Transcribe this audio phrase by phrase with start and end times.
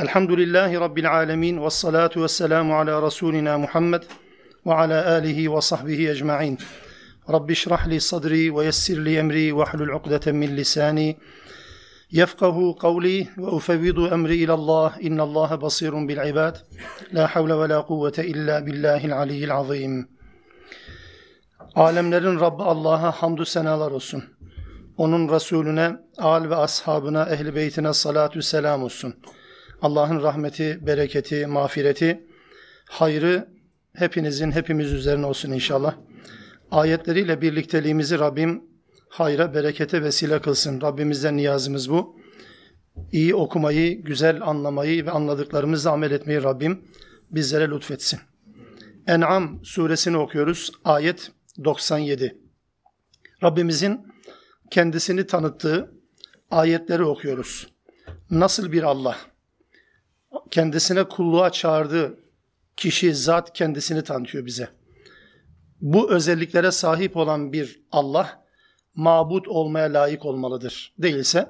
[0.00, 4.02] Elhamdülillahi Rabbil alemin ve salatu ve selamu ala Resulina Muhammed
[4.66, 6.58] ve ala alihi ve sahbihi ecma'in.
[7.32, 11.16] Rabbi şrah li sadri ve yessir li emri ve hlul uqdeten min lisani
[12.10, 16.56] yefkahu kavli ve ufevvidu emri ilallah innallaha basirun bil ibad
[17.14, 20.08] la havle ve la kuvvete illa billahil aliyyil azim.
[21.74, 24.24] Alemlerin Rabbi Allah'a hamdü senalar olsun.
[24.96, 29.14] Onun Resulüne, al ve ashabına, ehli beytine salatü selam olsun.
[29.82, 32.26] Allah'ın rahmeti, bereketi, mağfireti,
[32.84, 33.48] hayrı
[33.92, 35.94] hepinizin, hepimiz üzerine olsun inşallah.
[36.70, 38.64] Ayetleriyle birlikteliğimizi Rabbim
[39.08, 40.80] hayra, berekete vesile kılsın.
[40.80, 42.20] Rabbimizden niyazımız bu.
[43.12, 46.84] İyi okumayı, güzel anlamayı ve anladıklarımızla amel etmeyi Rabbim
[47.30, 48.20] bizlere lütfetsin.
[49.06, 50.72] En'am suresini okuyoruz.
[50.84, 51.32] Ayet
[51.64, 52.38] 97.
[53.42, 54.00] Rabbimizin
[54.70, 55.94] kendisini tanıttığı
[56.50, 57.68] ayetleri okuyoruz.
[58.30, 59.16] Nasıl bir Allah?
[60.50, 62.18] Kendisine kulluğa çağırdığı
[62.76, 64.68] kişi, zat kendisini tanıtıyor bize.
[65.80, 68.44] Bu özelliklere sahip olan bir Allah,
[68.94, 70.94] mabut olmaya layık olmalıdır.
[70.98, 71.48] Değilse,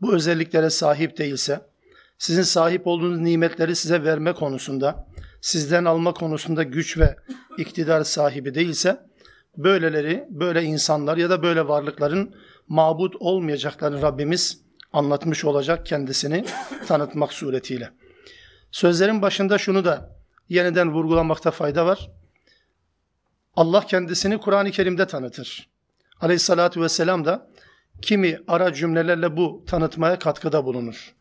[0.00, 1.60] bu özelliklere sahip değilse,
[2.18, 5.06] sizin sahip olduğunuz nimetleri size verme konusunda,
[5.40, 7.16] sizden alma konusunda güç ve
[7.58, 9.00] iktidar sahibi değilse,
[9.56, 12.34] böyleleri, böyle insanlar ya da böyle varlıkların
[12.68, 14.60] mabut olmayacaklarını Rabbimiz
[14.92, 16.44] anlatmış olacak kendisini
[16.86, 17.90] tanıtmak suretiyle.
[18.72, 20.16] Sözlerin başında şunu da
[20.48, 22.10] yeniden vurgulamakta fayda var.
[23.56, 25.68] Allah kendisini Kur'an-ı Kerim'de tanıtır.
[26.20, 27.50] Aleyhissalatü vesselam da
[28.02, 31.14] kimi ara cümlelerle bu tanıtmaya katkıda bulunur.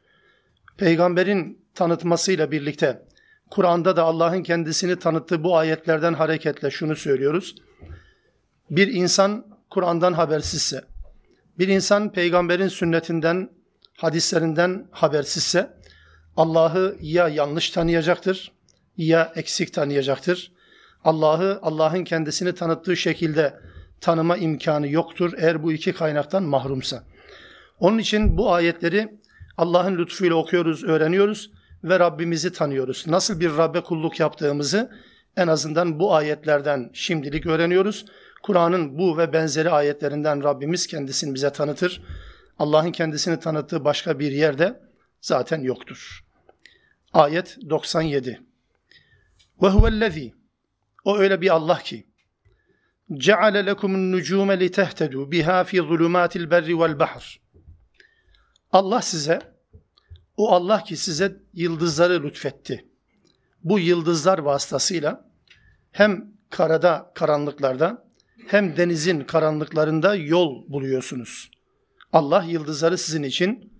[0.78, 3.06] Peygamberin tanıtmasıyla birlikte
[3.50, 7.56] Kur'an'da da Allah'ın kendisini tanıttığı bu ayetlerden hareketle şunu söylüyoruz.
[8.70, 10.82] Bir insan Kur'an'dan habersizse,
[11.60, 13.50] bir insan peygamberin sünnetinden,
[13.98, 15.81] hadislerinden habersizse
[16.38, 18.52] Allah'ı ya yanlış tanıyacaktır
[18.98, 20.52] ya eksik tanıyacaktır.
[21.04, 23.54] Allah'ı Allah'ın kendisini tanıttığı şekilde
[24.02, 27.04] tanıma imkanı yoktur eğer bu iki kaynaktan mahrumsa.
[27.80, 29.20] Onun için bu ayetleri
[29.58, 31.52] Allah'ın lütfuyla okuyoruz, öğreniyoruz
[31.84, 33.06] ve Rabbimizi tanıyoruz.
[33.08, 34.92] Nasıl bir Rabbe kulluk yaptığımızı
[35.38, 38.06] en azından bu ayetlerden şimdilik öğreniyoruz.
[38.44, 42.04] Kur'an'ın bu ve benzeri ayetlerinden Rabbimiz kendisini bize tanıtır.
[42.60, 44.80] Allah'ın kendisini tanıttığı başka bir yerde
[45.22, 46.26] zaten yoktur.
[47.14, 48.42] Ayet 97.
[49.62, 50.34] Ve huvellezî
[51.04, 52.08] O öyle bir Allah ki
[53.14, 57.42] ceale lekumun nucume li tehtedu biha fi zulumatil berri vel bahr.
[58.72, 59.40] Allah size
[60.38, 62.86] o Allah ki size yıldızları lütfetti.
[63.64, 65.32] Bu yıldızlar vasıtasıyla
[65.92, 68.08] hem karada karanlıklarda
[68.48, 71.52] hem denizin karanlıklarında yol buluyorsunuz.
[72.14, 73.71] Allah yıldızları sizin için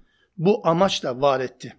[0.42, 1.74] bu amaçla var etti.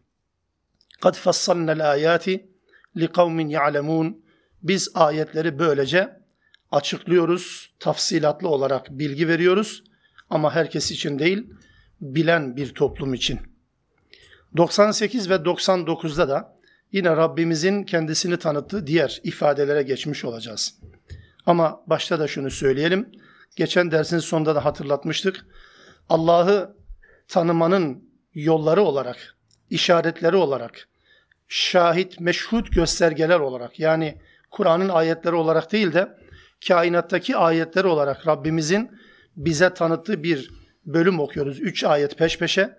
[1.12, 2.50] Fassalnel ayati
[2.96, 4.24] li kavmin ya'lemun.
[4.62, 6.20] Biz ayetleri böylece
[6.70, 9.84] açıklıyoruz, tafsilatlı olarak bilgi veriyoruz
[10.30, 11.46] ama herkes için değil,
[12.00, 13.40] bilen bir toplum için.
[14.56, 16.58] 98 ve 99'da da
[16.92, 20.78] yine Rabbimizin kendisini tanıttığı diğer ifadelere geçmiş olacağız.
[21.46, 23.12] Ama başta da şunu söyleyelim.
[23.56, 25.46] Geçen dersin sonunda da hatırlatmıştık.
[26.08, 26.76] Allah'ı
[27.28, 29.34] tanımanın yolları olarak,
[29.70, 30.88] işaretleri olarak,
[31.48, 34.18] şahit, meşhut göstergeler olarak yani
[34.50, 36.08] Kur'an'ın ayetleri olarak değil de
[36.68, 38.90] kainattaki ayetler olarak Rabbimizin
[39.36, 40.50] bize tanıttığı bir
[40.86, 41.60] bölüm okuyoruz.
[41.60, 42.76] Üç ayet peş peşe.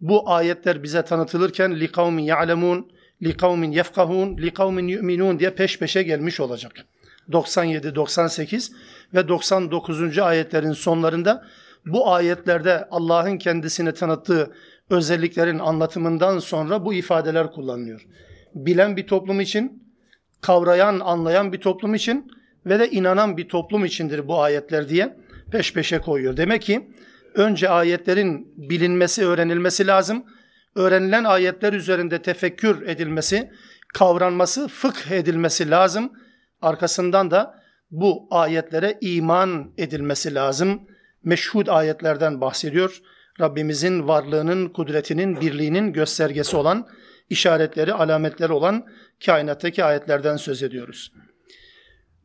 [0.00, 6.72] Bu ayetler bize tanıtılırken likavmin ya'lemun, likavmin yefkahun, likavmin yu'minun diye peş peşe gelmiş olacak.
[7.32, 8.72] 97, 98
[9.14, 10.18] ve 99.
[10.18, 11.46] ayetlerin sonlarında
[11.86, 14.52] bu ayetlerde Allah'ın kendisini tanıttığı
[14.90, 18.06] özelliklerin anlatımından sonra bu ifadeler kullanılıyor.
[18.54, 19.82] Bilen bir toplum için,
[20.40, 22.32] kavrayan, anlayan bir toplum için
[22.66, 25.16] ve de inanan bir toplum içindir bu ayetler diye
[25.52, 26.36] peş peşe koyuyor.
[26.36, 26.90] Demek ki
[27.34, 30.24] önce ayetlerin bilinmesi, öğrenilmesi lazım.
[30.74, 33.50] Öğrenilen ayetler üzerinde tefekkür edilmesi,
[33.94, 36.12] kavranması, fıkh edilmesi lazım
[36.62, 40.80] Arkasından da bu ayetlere iman edilmesi lazım.
[41.24, 43.00] Meşhud ayetlerden bahsediyor.
[43.40, 46.88] Rabbimizin varlığının, kudretinin, birliğinin göstergesi olan,
[47.30, 48.86] işaretleri, alametleri olan
[49.24, 51.12] kainattaki ayetlerden söz ediyoruz.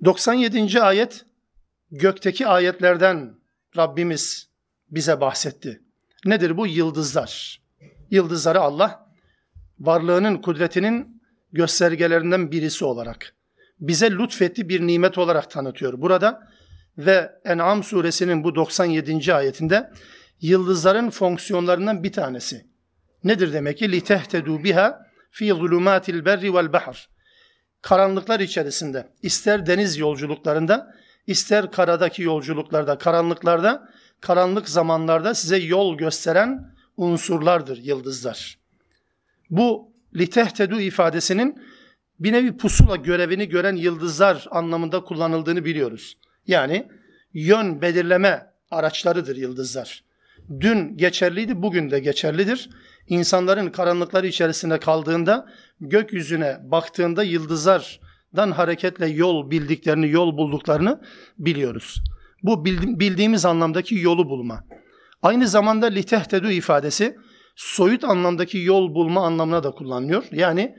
[0.06, 0.82] 97.
[0.82, 1.26] ayet
[1.92, 3.36] gökteki ayetlerden
[3.78, 4.50] Rabbimiz
[4.90, 5.82] bize bahsetti.
[6.26, 6.68] Nedir bu?
[6.68, 7.62] Yıldızlar.
[8.10, 9.12] Yıldızları Allah
[9.80, 11.22] varlığının, kudretinin
[11.54, 13.36] göstergelerinden birisi olarak
[13.80, 16.52] bize lütfetti bir nimet olarak tanıtıyor burada.
[16.98, 19.34] Ve En'am suresinin bu 97.
[19.34, 19.92] ayetinde
[20.41, 22.67] yıldızların fonksiyonlarından bir tanesi.
[23.25, 23.85] Nedir demek ki?
[23.85, 27.09] لِتَهْتَدُوا biha fi zulumatil berri vel bahr.
[27.83, 30.95] Karanlıklar içerisinde, ister deniz yolculuklarında,
[31.27, 33.89] ister karadaki yolculuklarda, karanlıklarda,
[34.21, 38.59] karanlık zamanlarda size yol gösteren unsurlardır yıldızlar.
[39.51, 41.63] Bu litehtedu ifadesinin
[42.21, 46.17] bir nevi pusula görevini gören yıldızlar anlamında kullanıldığını biliyoruz.
[46.47, 46.89] Yani
[47.33, 50.05] yön belirleme araçlarıdır yıldızlar.
[50.61, 52.71] Dün geçerliydi, bugün de geçerlidir.
[53.09, 55.47] İnsanların karanlıkları içerisinde kaldığında,
[55.81, 61.01] gökyüzüne baktığında yıldızlardan hareketle yol bildiklerini, yol bulduklarını
[61.39, 62.03] biliyoruz.
[62.43, 62.65] Bu
[63.01, 64.65] bildiğimiz anlamdaki yolu bulma.
[65.23, 67.17] Aynı zamanda litehtedu ifadesi
[67.57, 70.25] soyut anlamdaki yol bulma anlamına da kullanılıyor.
[70.33, 70.77] Yani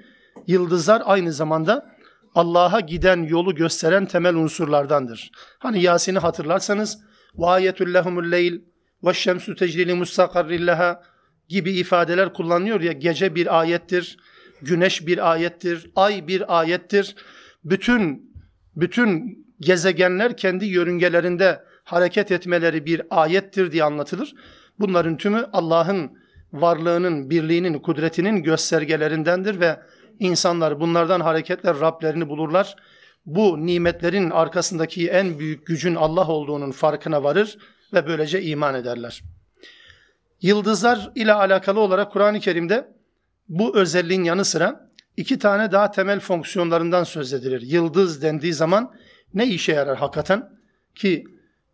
[0.48, 1.98] yıldızlar aynı zamanda
[2.36, 5.31] Allah'a giden yolu gösteren temel unsurlardandır.
[5.60, 7.00] Hani Yasin'i hatırlarsanız
[7.36, 8.62] وَاَيَتُ لَهُمُ اللَّيْلِ
[9.04, 11.02] ve şemsu tecrili mustakarrillaha
[11.49, 14.16] gibi ifadeler kullanıyor ya gece bir ayettir,
[14.62, 17.16] güneş bir ayettir, ay bir ayettir.
[17.64, 18.32] Bütün
[18.76, 24.34] bütün gezegenler kendi yörüngelerinde hareket etmeleri bir ayettir diye anlatılır.
[24.78, 26.10] Bunların tümü Allah'ın
[26.52, 29.81] varlığının, birliğinin, kudretinin göstergelerindendir ve
[30.19, 32.76] insanlar bunlardan hareketle Rablerini bulurlar.
[33.26, 37.58] Bu nimetlerin arkasındaki en büyük gücün Allah olduğunun farkına varır
[37.93, 39.23] ve böylece iman ederler.
[40.43, 42.89] Yıldızlar ile alakalı olarak Kur'an-ı Kerim'de
[43.49, 47.61] bu özelliğin yanı sıra iki tane daha temel fonksiyonlarından söz edilir.
[47.61, 48.94] Yıldız dendiği zaman
[49.35, 50.50] ne işe yarar hakikaten?
[50.94, 51.25] Ki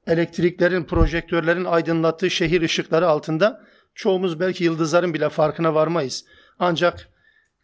[0.07, 3.65] elektriklerin, projektörlerin aydınlattığı şehir ışıkları altında
[3.95, 6.25] çoğumuz belki yıldızların bile farkına varmayız.
[6.59, 7.09] Ancak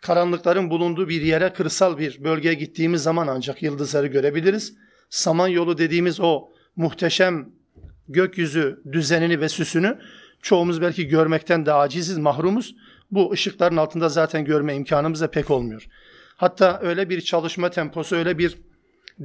[0.03, 4.75] karanlıkların bulunduğu bir yere, kırsal bir bölgeye gittiğimiz zaman ancak yıldızları görebiliriz.
[5.11, 7.49] Samanyolu dediğimiz o muhteşem
[8.09, 9.99] gökyüzü düzenini ve süsünü
[10.43, 12.75] çoğumuz belki görmekten de aciziz, mahrumuz.
[13.11, 15.89] Bu ışıkların altında zaten görme imkanımız da pek olmuyor.
[16.37, 18.59] Hatta öyle bir çalışma temposu, öyle bir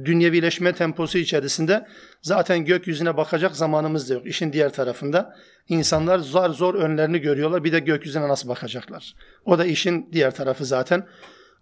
[0.04, 1.86] dünyevileşme temposu içerisinde
[2.22, 4.26] zaten gökyüzüne bakacak zamanımız da yok.
[4.26, 5.36] İşin diğer tarafında
[5.68, 7.64] insanlar zor zor önlerini görüyorlar.
[7.64, 9.14] Bir de gökyüzüne nasıl bakacaklar?
[9.44, 11.06] O da işin diğer tarafı zaten.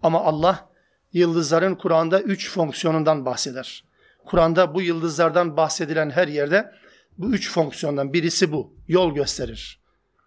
[0.02, 0.68] Ama Allah
[1.12, 3.84] yıldızların Kur'an'da üç fonksiyonundan bahseder.
[4.24, 6.72] Kur'an'da bu yıldızlardan bahsedilen her yerde
[7.17, 8.77] bu üç fonksiyondan birisi bu.
[8.87, 9.79] Yol gösterir.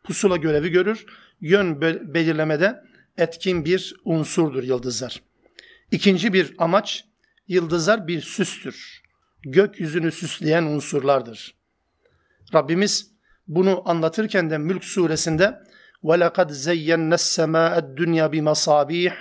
[0.04, 1.06] Pusula görevi görür.
[1.40, 1.80] Yön
[2.14, 2.82] belirlemede
[3.16, 5.22] etkin bir unsurdur yıldızlar.
[5.90, 7.04] İkinci bir amaç
[7.48, 9.02] yıldızlar bir süstür.
[9.42, 11.54] Gökyüzünü süsleyen unsurlardır.
[12.54, 13.10] Rabbimiz
[13.48, 15.66] bunu anlatırken de Mülk suresinde
[16.02, 19.12] وَلَقَدْ زَيَّنَّ السَّمَاءَ الدُّنْيَا بِمَصَابِيحِ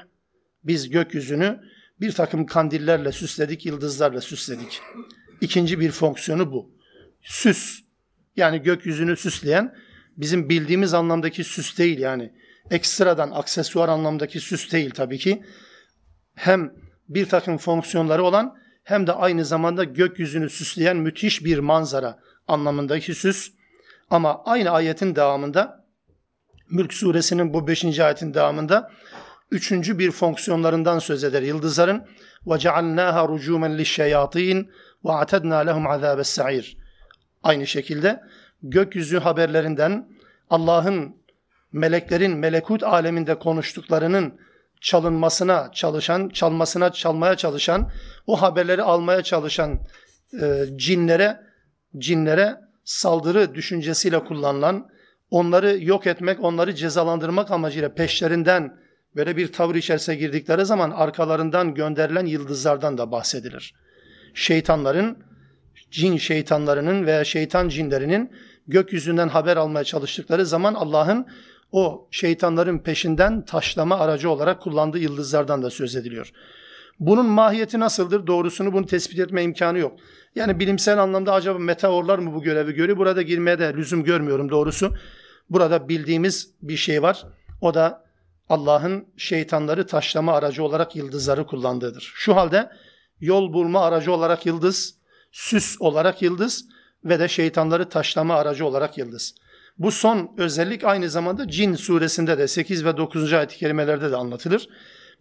[0.64, 1.62] Biz gökyüzünü
[2.02, 4.82] bir takım kandillerle süsledik, yıldızlarla süsledik.
[5.42, 6.76] İkinci bir fonksiyonu bu.
[7.22, 7.80] Süs.
[8.36, 9.76] Yani gökyüzünü süsleyen
[10.18, 12.34] bizim bildiğimiz anlamdaki süs değil yani.
[12.72, 15.44] Ekstradan aksesuar anlamdaki süs değil tabii ki.
[16.36, 16.74] Hem
[17.10, 23.52] bir takım fonksiyonları olan hem de aynı zamanda gökyüzünü süsleyen müthiş bir manzara anlamındaki süs.
[24.10, 25.86] Ama aynı ayetin devamında
[26.70, 28.00] Mülk suresinin bu 5.
[28.00, 28.92] ayetin devamında
[29.52, 32.08] üçüncü bir fonksiyonlarından söz eder yıldızların.
[32.46, 34.68] وَجَعَلْنَاهَا رُجُومًا لِلشَّيَاطِينَ
[35.04, 36.79] وَاَعْتَدْنَا لَهُمْ عَذَابَ السَّعِيرِ
[37.43, 38.21] Aynı şekilde
[38.63, 40.09] gökyüzü haberlerinden
[40.51, 41.17] Allah'ın
[41.73, 44.41] meleklerin melekut aleminde konuştuklarının
[44.81, 47.91] çalınmasına çalışan, çalmasına çalmaya çalışan,
[48.27, 49.81] o haberleri almaya çalışan
[50.43, 51.41] e, cinlere
[51.99, 54.89] cinlere saldırı düşüncesiyle kullanılan,
[55.31, 58.77] onları yok etmek, onları cezalandırmak amacıyla peşlerinden
[59.17, 63.75] böyle bir tavır içerisine girdikleri zaman arkalarından gönderilen yıldızlardan da bahsedilir.
[64.35, 65.19] Şeytanların,
[65.91, 68.31] cin şeytanlarının veya şeytan cinlerinin
[68.69, 71.27] gökyüzünden haber almaya çalıştıkları zaman Allah'ın
[71.73, 76.33] o şeytanların peşinden taşlama aracı olarak kullandığı yıldızlardan da söz ediliyor.
[77.01, 78.27] Bunun mahiyeti nasıldır?
[78.27, 79.99] Doğrusunu bunu tespit etme imkanı yok.
[80.35, 82.99] Yani bilimsel anlamda acaba meteorlar mı bu görevi görüyor?
[82.99, 84.95] Burada girmeye de lüzum görmüyorum doğrusu.
[85.51, 87.25] Burada bildiğimiz bir şey var.
[87.61, 88.05] O da
[88.49, 92.13] Allah'ın şeytanları taşlama aracı olarak yıldızları kullandığıdır.
[92.15, 92.71] Şu halde
[93.21, 95.00] yol bulma aracı olarak yıldız,
[95.31, 96.65] süs olarak yıldız
[97.05, 99.35] ve de şeytanları taşlama aracı olarak yıldız.
[99.79, 103.33] Bu son özellik aynı zamanda Cin suresinde de 8 ve 9.
[103.33, 104.69] ayet-i kerimelerde de anlatılır.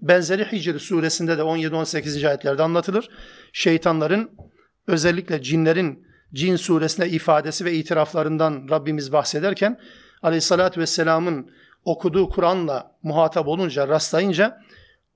[0.01, 2.27] Benzeri Hicr suresinde de 17-18.
[2.27, 3.09] ayetlerde anlatılır.
[3.53, 4.31] Şeytanların
[4.87, 9.79] özellikle cinlerin Cin suresinde ifadesi ve itiraflarından Rabbimiz bahsederken
[10.21, 11.51] Aleyhissalatü Vesselam'ın
[11.85, 14.61] okuduğu Kur'an'la muhatap olunca, rastlayınca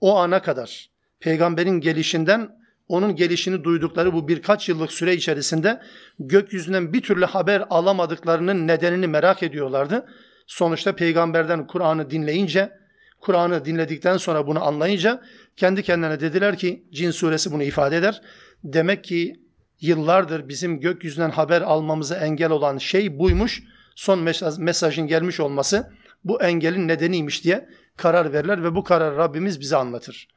[0.01, 2.62] o ana kadar peygamberin gelişinden
[2.93, 5.81] onun gelişini duydukları bu birkaç yıllık süre içerisinde
[6.19, 10.05] gökyüzünden bir türlü haber alamadıklarının nedenini merak ediyorlardı.
[10.47, 12.71] Sonuçta peygamberden Kur'an'ı dinleyince,
[13.19, 15.21] Kur'an'ı dinledikten sonra bunu anlayınca
[15.57, 18.21] kendi kendine dediler ki Cin suresi bunu ifade eder.
[18.63, 19.35] Demek ki
[19.81, 23.63] yıllardır bizim gökyüzünden haber almamıza engel olan şey buymuş.
[23.95, 24.19] Son
[24.59, 25.91] mesajın gelmiş olması
[26.23, 30.27] bu engelin nedeniymiş diye karar verirler ve bu karar Rabbimiz bize anlatır.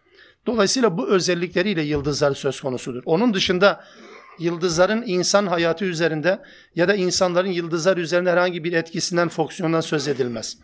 [0.46, 3.02] Dolayısıyla bu özellikleriyle yıldızlar söz konusudur.
[3.06, 3.84] Onun dışında
[4.38, 6.42] yıldızların insan hayatı üzerinde
[6.74, 10.58] ya da insanların yıldızlar üzerinde herhangi bir etkisinden, fonksiyondan söz edilmez.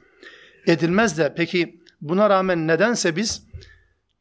[0.66, 3.46] Edilmez de peki buna rağmen nedense biz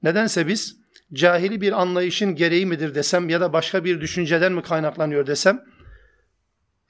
[0.03, 0.77] nedense biz
[1.13, 5.63] cahili bir anlayışın gereği midir desem ya da başka bir düşünceden mi kaynaklanıyor desem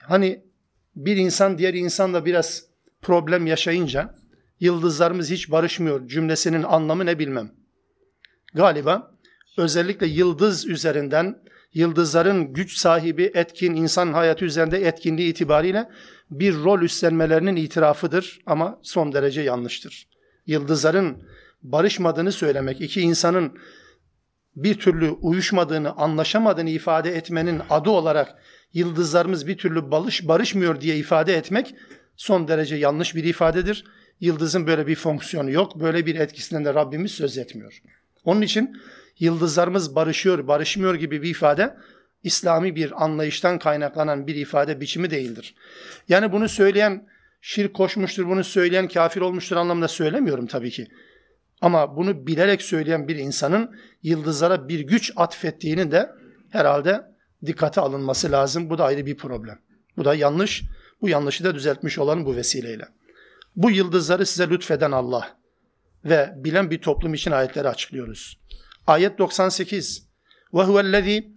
[0.04, 0.44] hani
[0.96, 2.64] bir insan diğer insanla biraz
[3.02, 4.16] problem yaşayınca
[4.60, 7.61] yıldızlarımız hiç barışmıyor cümlesinin anlamı ne bilmem.
[8.54, 9.12] Galiba
[9.58, 11.42] özellikle yıldız üzerinden
[11.74, 15.90] yıldızların güç sahibi etkin insan hayatı üzerinde etkinliği itibariyle
[16.32, 20.08] bir rol üstlenmelerinin itirafıdır ama son derece yanlıştır.
[20.46, 21.24] Yıldızların
[21.62, 23.60] barışmadığını söylemek, iki insanın
[24.56, 28.36] bir türlü uyuşmadığını, anlaşamadığını ifade etmenin adı olarak
[28.74, 31.76] yıldızlarımız bir türlü barış, barışmıyor diye ifade etmek
[32.16, 33.86] son derece yanlış bir ifadedir.
[34.20, 35.80] Yıldızın böyle bir fonksiyonu yok.
[35.80, 37.82] Böyle bir etkisinden de Rabbimiz söz etmiyor.
[38.24, 38.78] Onun için
[39.20, 41.76] yıldızlarımız barışıyor, barışmıyor gibi bir ifade
[42.24, 45.56] İslami bir anlayıştan kaynaklanan bir ifade biçimi değildir.
[46.10, 47.08] Yani bunu söyleyen
[47.42, 50.88] şirk koşmuştur, bunu söyleyen kafir olmuştur anlamında söylemiyorum tabii ki.
[51.62, 56.10] Ama bunu bilerek söyleyen bir insanın yıldızlara bir güç atfettiğini de
[56.50, 57.02] herhalde
[57.46, 58.70] dikkate alınması lazım.
[58.70, 59.60] Bu da ayrı bir problem.
[59.98, 60.64] Bu da yanlış.
[61.02, 62.88] Bu yanlışı da düzeltmiş olan bu vesileyle.
[63.56, 65.41] Bu yıldızları size lütfeden Allah
[66.06, 68.40] ve bilen bir toplum için ayetleri açıklıyoruz.
[68.88, 70.08] Ayet 98.
[70.54, 71.32] Ve huvellezî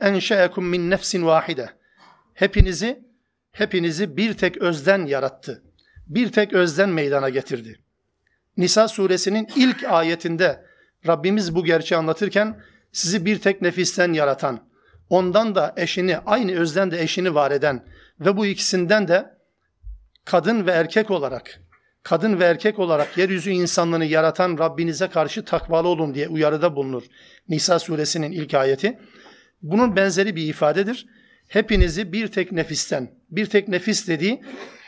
[0.00, 1.70] enşe'ekum min nefsin vahide.
[2.34, 3.04] Hepinizi
[3.52, 5.62] hepinizi bir tek özden yarattı.
[6.06, 7.80] Bir tek özden meydana getirdi.
[8.56, 10.64] Nisa suresinin ilk ayetinde
[11.06, 12.60] Rabbimiz bu gerçeği anlatırken
[12.92, 14.68] sizi bir tek nefisten yaratan,
[15.10, 17.84] ondan da eşini, aynı özden de eşini var eden
[18.20, 19.38] ve bu ikisinden de
[20.24, 21.60] kadın ve erkek olarak,
[22.02, 27.02] kadın ve erkek olarak yeryüzü insanlığını yaratan Rabbinize karşı takvalı olun diye uyarıda bulunur.
[27.48, 28.98] Nisa suresinin ilk ayeti.
[29.62, 31.06] Bunun benzeri bir ifadedir.
[31.48, 34.42] Hepinizi bir tek nefisten, bir tek nefis dediği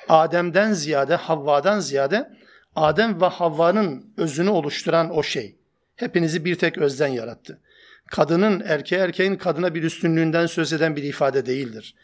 [0.08, 2.30] Adem'den ziyade, Havva'dan ziyade
[2.76, 5.56] Adem ve Havva'nın özünü oluşturan o şey.
[5.96, 7.60] Hepinizi bir tek özden yarattı.
[8.06, 11.94] Kadının erkeğe erkeğin kadına bir üstünlüğünden söz eden bir ifade değildir.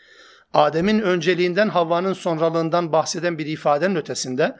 [0.54, 4.56] Adem'in önceliğinden Havva'nın sonralığından bahseden bir ifadenin ötesinde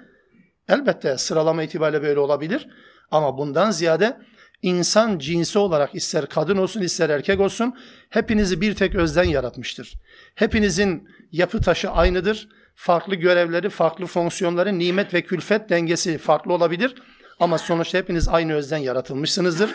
[0.69, 2.69] Elbette sıralama itibariyle böyle olabilir
[3.11, 4.17] ama bundan ziyade
[4.63, 7.75] insan cinsi olarak ister kadın olsun ister erkek olsun
[8.11, 9.95] hepinizi bir tek özden yaratmıştır.
[10.35, 12.49] Hepinizin yapı taşı aynıdır.
[12.75, 16.95] Farklı görevleri, farklı fonksiyonları, nimet ve külfet dengesi farklı olabilir.
[17.41, 19.75] Ama sonuçta hepiniz aynı özden yaratılmışsınızdır.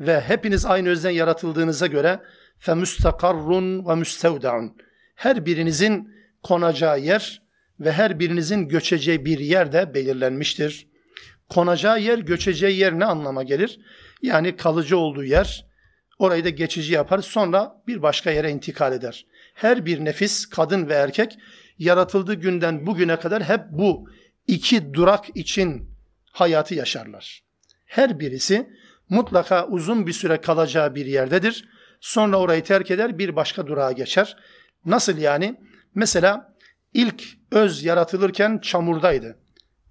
[0.00, 2.20] Ve hepiniz aynı özden yaratıldığınıza göre
[2.58, 4.76] fe müstakarrun ve müstevdaun.
[5.14, 7.42] Her birinizin konacağı yer
[7.80, 10.86] ve her birinizin göçeceği bir yer de belirlenmiştir.
[11.48, 13.80] Konacağı yer, göçeceği yer ne anlama gelir?
[14.22, 15.66] Yani kalıcı olduğu yer,
[16.18, 19.26] orayı da geçici yapar, sonra bir başka yere intikal eder.
[19.54, 21.38] Her bir nefis, kadın ve erkek
[21.78, 24.08] yaratıldığı günden bugüne kadar hep bu
[24.46, 25.90] iki durak için
[26.32, 27.42] hayatı yaşarlar.
[27.86, 28.68] Her birisi
[29.08, 31.68] mutlaka uzun bir süre kalacağı bir yerdedir.
[32.00, 34.36] Sonra orayı terk eder, bir başka durağa geçer.
[34.84, 35.60] Nasıl yani?
[35.94, 36.54] Mesela
[36.94, 39.36] ilk öz yaratılırken çamurdaydı.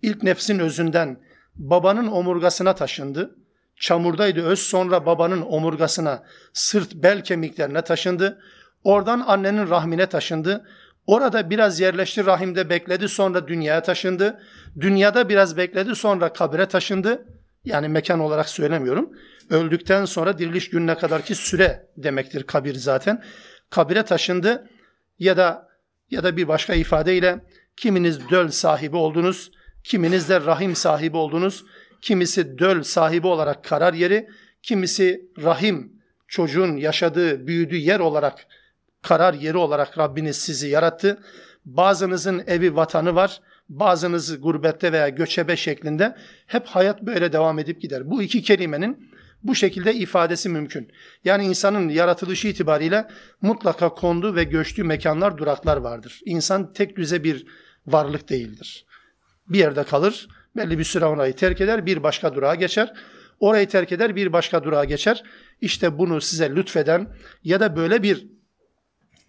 [0.01, 1.19] İlk nefsin özünden
[1.55, 3.35] babanın omurgasına taşındı.
[3.75, 6.23] Çamurdaydı öz sonra babanın omurgasına,
[6.53, 8.41] sırt bel kemiklerine taşındı.
[8.83, 10.65] Oradan annenin rahmine taşındı.
[11.07, 14.41] Orada biraz yerleşti rahimde bekledi sonra dünyaya taşındı.
[14.79, 17.25] Dünyada biraz bekledi sonra kabire taşındı.
[17.65, 19.09] Yani mekan olarak söylemiyorum.
[19.49, 23.23] Öldükten sonra diriliş gününe kadarki süre demektir kabir zaten.
[23.69, 24.67] Kabire taşındı
[25.19, 25.66] ya da
[26.11, 27.39] ya da bir başka ifadeyle
[27.77, 29.51] kiminiz döl sahibi oldunuz,
[29.83, 31.65] kiminiz de rahim sahibi oldunuz.
[32.01, 34.29] Kimisi döl sahibi olarak karar yeri,
[34.63, 35.91] kimisi rahim
[36.27, 38.47] çocuğun yaşadığı, büyüdüğü yer olarak
[39.01, 41.19] karar yeri olarak Rabbiniz sizi yarattı.
[41.65, 46.15] Bazınızın evi vatanı var, bazınız gurbette veya göçebe şeklinde
[46.47, 48.09] hep hayat böyle devam edip gider.
[48.09, 49.11] Bu iki kelimenin
[49.43, 50.91] bu şekilde ifadesi mümkün.
[51.23, 53.07] Yani insanın yaratılışı itibariyle
[53.41, 56.21] mutlaka konduğu ve göçtüğü mekanlar, duraklar vardır.
[56.25, 57.45] İnsan tek düze bir
[57.87, 58.85] varlık değildir.
[59.49, 62.93] Bir yerde kalır, belli bir süre orayı terk eder, bir başka durağa geçer.
[63.39, 65.23] Orayı terk eder, bir başka durağa geçer.
[65.61, 68.27] İşte bunu size lütfeden ya da böyle bir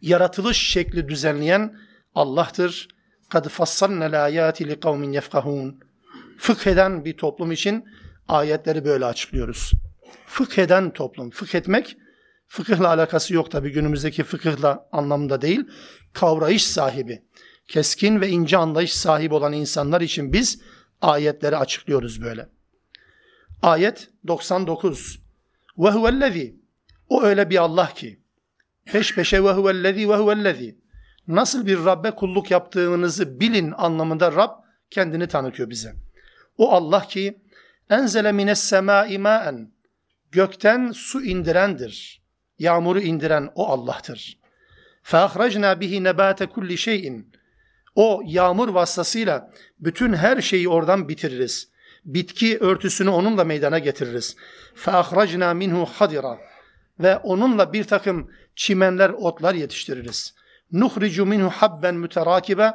[0.00, 1.76] yaratılış şekli düzenleyen
[2.14, 2.88] Allah'tır.
[3.28, 5.20] Kad fassalna ayati li kavmin.
[6.38, 7.84] Fıkheden bir toplum için
[8.28, 9.72] ayetleri böyle açıklıyoruz.
[10.26, 11.30] Fıkheden toplum.
[11.30, 11.96] Fıkh etmek,
[12.46, 15.64] fıkıhla alakası yok tabii günümüzdeki fıkıhla anlamında değil.
[16.12, 17.22] Kavrayış sahibi,
[17.68, 20.62] keskin ve ince anlayış sahibi olan insanlar için biz
[21.00, 22.48] ayetleri açıklıyoruz böyle.
[23.62, 25.18] Ayet 99.
[25.78, 26.56] Ve huvellezî.
[27.08, 28.20] O öyle bir Allah ki.
[28.84, 30.78] Peş peşe ve huvellezî ve huvellezî.
[31.28, 34.50] Nasıl bir Rabbe kulluk yaptığınızı bilin anlamında Rab
[34.90, 35.94] kendini tanıtıyor bize.
[36.58, 37.42] O Allah ki
[37.90, 39.72] enzele mines semâi mâen
[40.31, 42.23] Gökten su indirendir.
[42.59, 44.37] Yağmuru indiren o Allah'tır.
[45.03, 47.31] فَاَخْرَجْنَا bihi nebate kulli şeyin.
[47.95, 51.69] O yağmur vasıtasıyla bütün her şeyi oradan bitiririz.
[52.05, 54.35] Bitki örtüsünü onunla meydana getiririz.
[54.75, 56.37] فَاَخْرَجْنَا minhu hadira.
[56.99, 60.35] Ve onunla bir takım çimenler, otlar yetiştiririz.
[60.71, 62.73] Nuhricu minhu habben müterakibe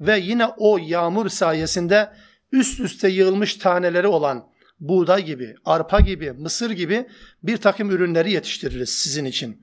[0.00, 2.12] ve yine o yağmur sayesinde
[2.52, 4.50] üst üste yığılmış taneleri olan
[4.87, 7.07] buğday gibi, arpa gibi, mısır gibi
[7.43, 9.61] bir takım ürünleri yetiştiririz sizin için.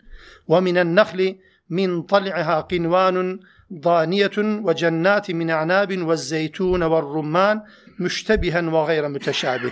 [2.69, 7.67] Qinwanun daniyetun ve cennati min a'nabin ve zeytun ve rumman
[7.99, 9.71] müştebihen ve gayre müteşabih.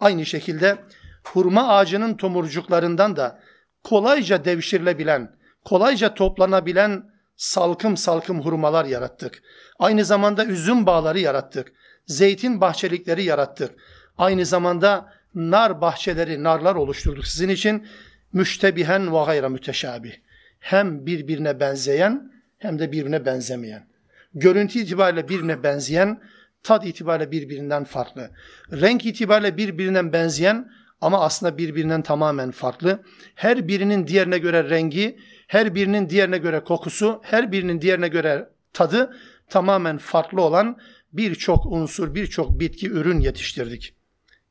[0.00, 0.78] Aynı şekilde
[1.24, 3.40] hurma ağacının tomurcuklarından da
[3.84, 9.42] kolayca devşirilebilen, kolayca toplanabilen salkım salkım hurmalar yarattık.
[9.78, 11.72] Aynı zamanda üzüm bağları yarattık.
[12.06, 13.70] Zeytin bahçelikleri yarattık.
[14.18, 17.86] Aynı zamanda nar bahçeleri, narlar oluşturduk sizin için.
[18.32, 20.12] Müştebihen ve gayra müteşabih.
[20.60, 23.86] Hem birbirine benzeyen hem de birbirine benzemeyen.
[24.34, 26.20] Görüntü itibariyle birbirine benzeyen,
[26.62, 28.30] tad itibariyle birbirinden farklı.
[28.72, 33.02] Renk itibariyle birbirinden benzeyen ama aslında birbirinden tamamen farklı.
[33.34, 39.16] Her birinin diğerine göre rengi, her birinin diğerine göre kokusu, her birinin diğerine göre tadı
[39.48, 40.78] tamamen farklı olan
[41.12, 43.94] birçok unsur, birçok bitki ürün yetiştirdik.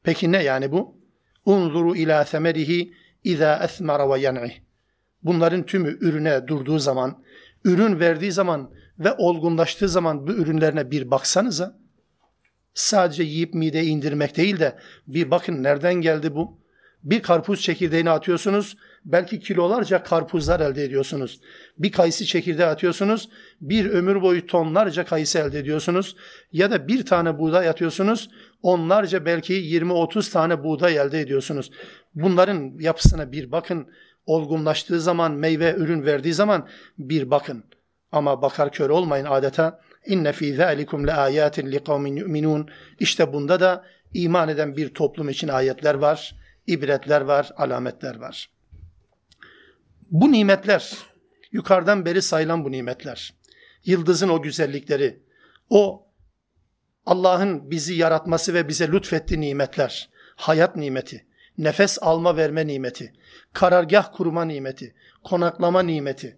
[0.03, 0.97] Peki ne yani bu?
[1.45, 2.93] Unzuru ila semerihi
[3.23, 4.53] iza esmara ve yan'ih.
[5.23, 7.23] Bunların tümü ürüne durduğu zaman,
[7.63, 11.79] ürün verdiği zaman ve olgunlaştığı zaman bu ürünlerine bir baksanıza.
[12.73, 16.59] Sadece yiyip mideye indirmek değil de bir bakın nereden geldi bu?
[17.03, 21.41] Bir karpuz çekirdeğini atıyorsunuz, belki kilolarca karpuzlar elde ediyorsunuz.
[21.77, 23.29] Bir kayısı çekirdeği atıyorsunuz,
[23.61, 26.15] bir ömür boyu tonlarca kayısı elde ediyorsunuz.
[26.51, 28.29] Ya da bir tane buğday atıyorsunuz,
[28.63, 31.71] onlarca belki 20-30 tane buğday elde ediyorsunuz.
[32.15, 33.87] Bunların yapısına bir bakın,
[34.25, 37.63] olgunlaştığı zaman, meyve ürün verdiği zaman bir bakın.
[38.11, 39.81] Ama bakar kör olmayın adeta.
[40.05, 42.69] İnne fî zâlikum le âyâtin li kavmin.
[42.99, 46.35] İşte bunda da iman eden bir toplum için ayetler var,
[46.67, 48.49] ibretler var, alametler var.
[50.11, 50.97] Bu nimetler,
[51.51, 53.33] yukarıdan beri sayılan bu nimetler,
[53.85, 55.23] yıldızın o güzellikleri,
[55.69, 56.07] o
[57.05, 61.25] Allah'ın bizi yaratması ve bize lütfettiği nimetler, hayat nimeti,
[61.57, 63.13] nefes alma verme nimeti,
[63.53, 66.37] karargah kurma nimeti, konaklama nimeti,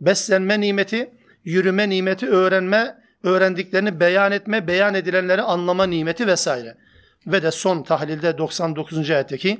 [0.00, 6.76] beslenme nimeti, yürüme nimeti, öğrenme, öğrendiklerini beyan etme, beyan edilenleri anlama nimeti vesaire.
[7.26, 9.10] Ve de son tahlilde 99.
[9.10, 9.58] ayetteki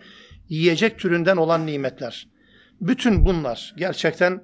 [0.49, 2.34] yiyecek türünden olan nimetler.
[2.81, 4.43] Bütün bunlar gerçekten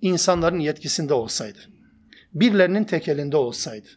[0.00, 1.58] insanların yetkisinde olsaydı,
[2.34, 3.88] birilerinin tekelinde olsaydı,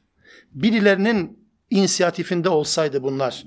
[0.51, 3.43] birilerinin inisiyatifinde olsaydı bunlar,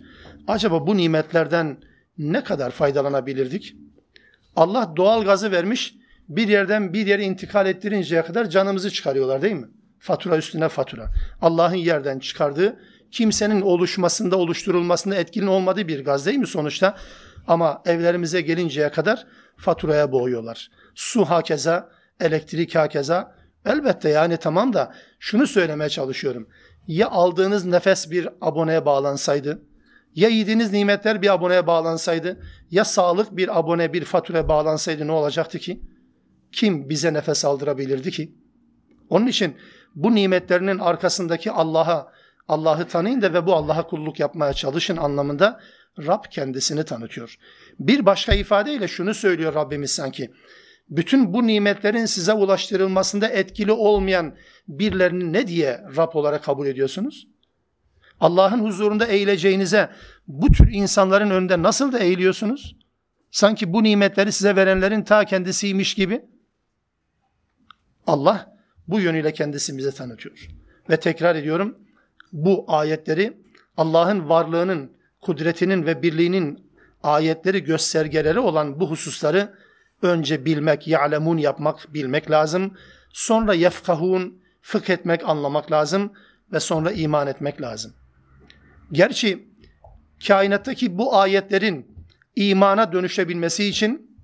[0.49, 1.79] acaba bu nimetlerden
[2.19, 3.77] ne kadar faydalanabilirdik?
[4.57, 5.95] Allah doğal gazı vermiş,
[6.29, 9.67] bir yerden bir yere intikal ettirinceye kadar canımızı çıkarıyorlar değil mi?
[9.99, 11.11] Fatura üstüne fatura.
[11.41, 16.97] Allah'ın yerden çıkardığı, kimsenin oluşmasında, oluşturulmasında etkili olmadığı bir gaz değil mi sonuçta?
[17.47, 20.71] Ama evlerimize gelinceye kadar faturaya boğuyorlar.
[20.95, 23.35] Su hakeza, elektrik hakeza.
[23.67, 26.49] Elbette yani tamam da şunu söylemeye çalışıyorum.
[26.87, 29.63] Ya aldığınız nefes bir aboneye bağlansaydı,
[30.15, 35.59] ya yediğiniz nimetler bir aboneye bağlansaydı, ya sağlık bir abone bir faturaya bağlansaydı ne olacaktı
[35.59, 35.83] ki?
[36.53, 38.35] Kim bize nefes aldırabilirdi ki?
[39.09, 39.57] Onun için
[39.95, 42.13] bu nimetlerinin arkasındaki Allah'a,
[42.49, 45.61] Allah'ı tanıyın da ve bu Allah'a kulluk yapmaya çalışın anlamında
[45.99, 47.39] Rab kendisini tanıtıyor.
[47.81, 50.31] Bir başka ifadeyle şunu söylüyor Rabbimiz sanki.
[50.89, 54.37] Bütün bu nimetlerin size ulaştırılmasında etkili olmayan
[54.69, 57.29] birlerini ne diye Rab olarak kabul ediyorsunuz?
[58.21, 59.91] Allah'ın huzurunda eğileceğinize
[60.27, 62.77] bu tür insanların önünde nasıl da eğiliyorsunuz?
[63.31, 66.23] Sanki bu nimetleri size verenlerin ta kendisiymiş gibi.
[68.07, 68.57] Allah
[68.89, 70.49] bu yönüyle kendisi bize tanıtıyor.
[70.91, 71.79] Ve tekrar ediyorum
[72.33, 73.43] bu ayetleri
[73.77, 76.72] Allah'ın varlığının, kudretinin ve birliğinin
[77.03, 79.55] ayetleri göstergeleri olan bu hususları
[80.03, 82.77] önce bilmek, ya'lemun yapmak, bilmek lazım.
[83.13, 86.13] Sonra yefkahun, fıkh etmek, anlamak lazım
[86.53, 87.95] ve sonra iman etmek lazım.
[88.93, 89.49] Gerçi
[90.27, 91.87] kainattaki bu ayetlerin
[92.37, 94.17] imana dönüşebilmesi için,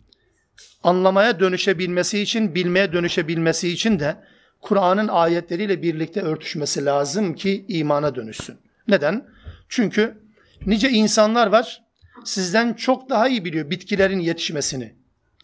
[0.83, 4.17] anlamaya dönüşebilmesi için, bilmeye dönüşebilmesi için de
[4.61, 8.59] Kur'an'ın ayetleriyle birlikte örtüşmesi lazım ki imana dönüşsün.
[8.89, 9.27] Neden?
[9.69, 10.19] Çünkü
[10.67, 11.88] nice insanlar var
[12.25, 14.95] sizden çok daha iyi biliyor bitkilerin yetişmesini.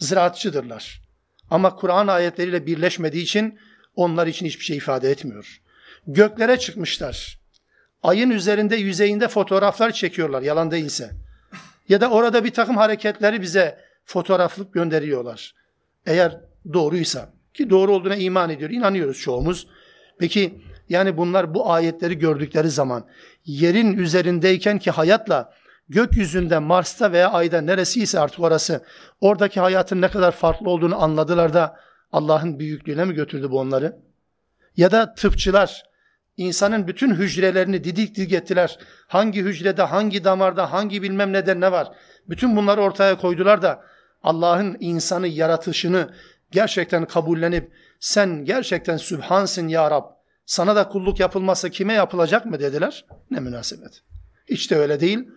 [0.01, 1.03] Ziraatçıdırlar.
[1.51, 3.59] Ama Kur'an ayetleriyle birleşmediği için
[3.97, 5.61] onlar için hiçbir şey ifade etmiyor.
[6.07, 7.39] Göklere çıkmışlar.
[8.03, 11.11] Ayın üzerinde yüzeyinde fotoğraflar çekiyorlar yalan değilse.
[11.89, 15.55] Ya da orada bir takım hareketleri bize fotoğraflık gönderiyorlar.
[16.07, 16.41] Eğer
[16.73, 19.67] doğruysa ki doğru olduğuna iman ediyor, inanıyoruz çoğumuz.
[20.19, 20.55] Peki
[20.89, 23.07] yani bunlar bu ayetleri gördükleri zaman
[23.45, 25.53] yerin üzerindeyken ki hayatla
[25.89, 28.85] gökyüzünde Mars'ta veya Ay'da neresiyse artık orası
[29.21, 31.77] oradaki hayatın ne kadar farklı olduğunu anladılar da
[32.13, 33.97] Allah'ın büyüklüğüne mi götürdü bu onları?
[34.77, 35.83] Ya da tıpçılar
[36.37, 38.79] insanın bütün hücrelerini didik didik ettiler.
[39.07, 41.93] Hangi hücrede, hangi damarda, hangi bilmem neden ne var?
[42.29, 43.85] Bütün bunları ortaya koydular da
[44.23, 46.15] Allah'ın insanı yaratışını
[46.51, 50.05] gerçekten kabullenip sen gerçekten Sübhansın ya Rab
[50.47, 53.05] sana da kulluk yapılmazsa kime yapılacak mı dediler.
[53.31, 54.03] Ne münasebet.
[54.47, 55.29] Hiç de öyle değil.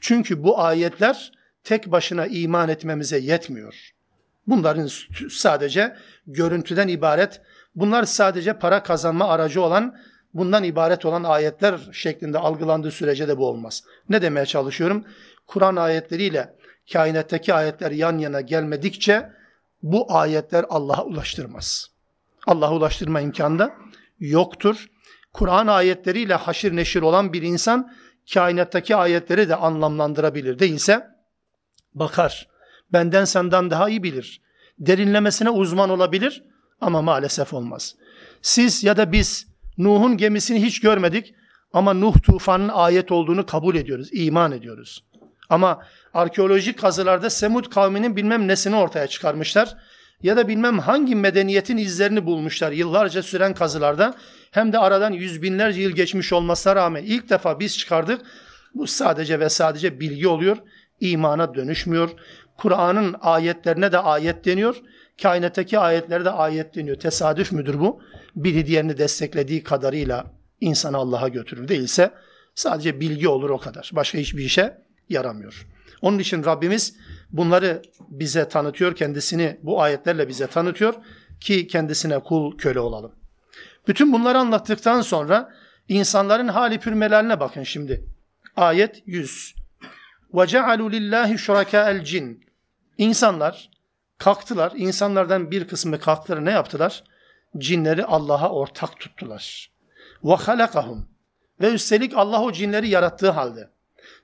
[0.00, 1.32] Çünkü bu ayetler
[1.64, 3.90] tek başına iman etmemize yetmiyor.
[4.46, 4.88] Bunların
[5.30, 7.40] sadece görüntüden ibaret,
[7.74, 9.96] bunlar sadece para kazanma aracı olan,
[10.34, 13.82] bundan ibaret olan ayetler şeklinde algılandığı sürece de bu olmaz.
[14.08, 15.04] Ne demeye çalışıyorum?
[15.46, 16.54] Kur'an ayetleriyle
[16.92, 19.30] kainattaki ayetler yan yana gelmedikçe
[19.82, 21.90] bu ayetler Allah'a ulaştırmaz.
[22.46, 23.74] Allah'a ulaştırma imkanı da
[24.20, 24.86] yoktur.
[25.32, 27.92] Kur'an ayetleriyle haşir neşir olan bir insan
[28.34, 30.58] kainattaki ayetleri de anlamlandırabilir.
[30.58, 31.06] Değilse
[31.94, 32.48] bakar.
[32.92, 34.40] Benden senden daha iyi bilir.
[34.78, 36.44] Derinlemesine uzman olabilir
[36.80, 37.94] ama maalesef olmaz.
[38.42, 39.46] Siz ya da biz
[39.78, 41.34] Nuh'un gemisini hiç görmedik
[41.72, 45.04] ama Nuh tufanın ayet olduğunu kabul ediyoruz, iman ediyoruz.
[45.48, 45.82] Ama
[46.14, 49.76] arkeolojik kazılarda Semud kavminin bilmem nesini ortaya çıkarmışlar.
[50.22, 54.14] Ya da bilmem hangi medeniyetin izlerini bulmuşlar yıllarca süren kazılarda.
[54.50, 58.20] Hem de aradan yüz binlerce yıl geçmiş olmasına rağmen ilk defa biz çıkardık.
[58.74, 60.56] Bu sadece ve sadece bilgi oluyor.
[61.00, 62.10] imana dönüşmüyor.
[62.56, 64.76] Kur'an'ın ayetlerine de ayet deniyor.
[65.22, 66.96] Kainattaki ayetlere de ayet deniyor.
[66.96, 68.00] Tesadüf müdür bu?
[68.36, 70.26] Biri diğerini desteklediği kadarıyla
[70.60, 71.68] insanı Allah'a götürür.
[71.68, 72.10] Değilse
[72.54, 73.90] sadece bilgi olur o kadar.
[73.92, 75.66] Başka hiçbir işe yaramıyor.
[76.02, 76.96] Onun için Rabbimiz
[77.31, 80.93] bunları bize tanıtıyor, kendisini bu ayetlerle bize tanıtıyor
[81.39, 83.15] ki kendisine kul köle olalım.
[83.87, 85.53] Bütün bunları anlattıktan sonra
[85.87, 88.05] insanların hali pürmelerine bakın şimdi.
[88.55, 89.55] Ayet 100.
[90.33, 92.37] وَجَعَلُوا لِلّٰهِ شُرَكَاءَ الْجِنِ
[92.97, 93.69] İnsanlar
[94.17, 97.03] kalktılar, insanlardan bir kısmı kalktılar ne yaptılar?
[97.57, 99.71] Cinleri Allah'a ortak tuttular.
[100.23, 101.01] وَخَلَقَهُمْ
[101.61, 103.69] Ve üstelik Allah o cinleri yarattığı halde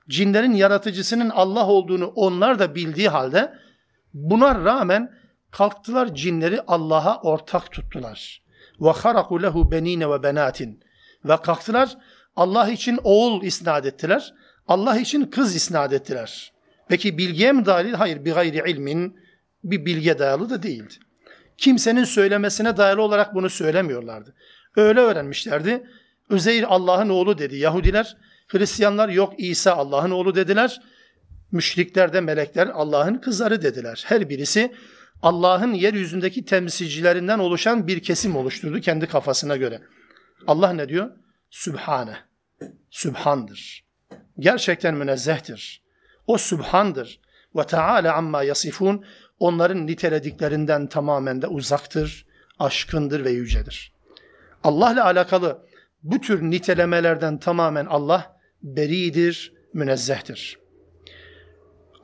[0.09, 3.53] cinlerin yaratıcısının Allah olduğunu onlar da bildiği halde
[4.13, 5.11] buna rağmen
[5.51, 8.43] kalktılar cinleri Allah'a ortak tuttular.
[8.81, 10.79] Ve haraku lehu benine ve benatin.
[11.25, 11.97] Ve kalktılar
[12.35, 14.33] Allah için oğul isnat ettiler.
[14.67, 16.53] Allah için kız isnat ettiler.
[16.87, 17.93] Peki bilgiye mi dahil?
[17.93, 19.17] Hayır, bir gayri ilmin
[19.63, 20.93] bir bilge dayalı da değildi.
[21.57, 24.35] Kimsenin söylemesine dayalı olarak bunu söylemiyorlardı.
[24.75, 25.87] Öyle öğrenmişlerdi.
[26.29, 28.17] Üzeyr Allah'ın oğlu dedi Yahudiler.
[28.53, 30.81] Hristiyanlar yok İsa Allah'ın oğlu dediler.
[31.51, 34.03] Müşrikler de melekler Allah'ın kızları dediler.
[34.07, 34.75] Her birisi
[35.21, 39.81] Allah'ın yeryüzündeki temsilcilerinden oluşan bir kesim oluşturdu kendi kafasına göre.
[40.47, 41.11] Allah ne diyor?
[41.49, 42.17] Sübhane.
[42.89, 43.85] Sübhandır.
[44.39, 45.83] Gerçekten münezzehtir.
[46.27, 47.19] O sübhandır.
[47.55, 49.05] Ve Teala amma yasifun.
[49.39, 52.25] Onların nitelediklerinden tamamen de uzaktır,
[52.59, 53.93] aşkındır ve yücedir.
[54.63, 55.65] Allah ile alakalı
[56.03, 58.32] bu tür nitelemelerden tamamen Allah
[58.63, 60.59] beridir, münezzehtir.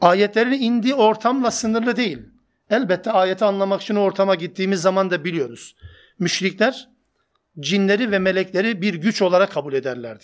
[0.02, 2.20] Ayetlerin indiği ortamla sınırlı değil.
[2.70, 5.76] Elbette ayeti anlamak için ortama gittiğimiz zaman da biliyoruz.
[6.20, 6.90] Müşrikler
[7.60, 10.24] cinleri ve melekleri bir güç olarak kabul ederlerdi.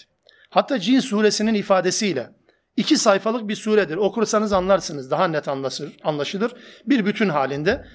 [0.49, 2.29] Hatta cin suresinin ifadesiyle
[2.77, 3.97] iki sayfalık bir suredir.
[3.97, 5.11] Okursanız anlarsınız.
[5.11, 6.51] Daha net anlaşılır, anlaşılır.
[6.85, 7.85] Bir bütün halinde.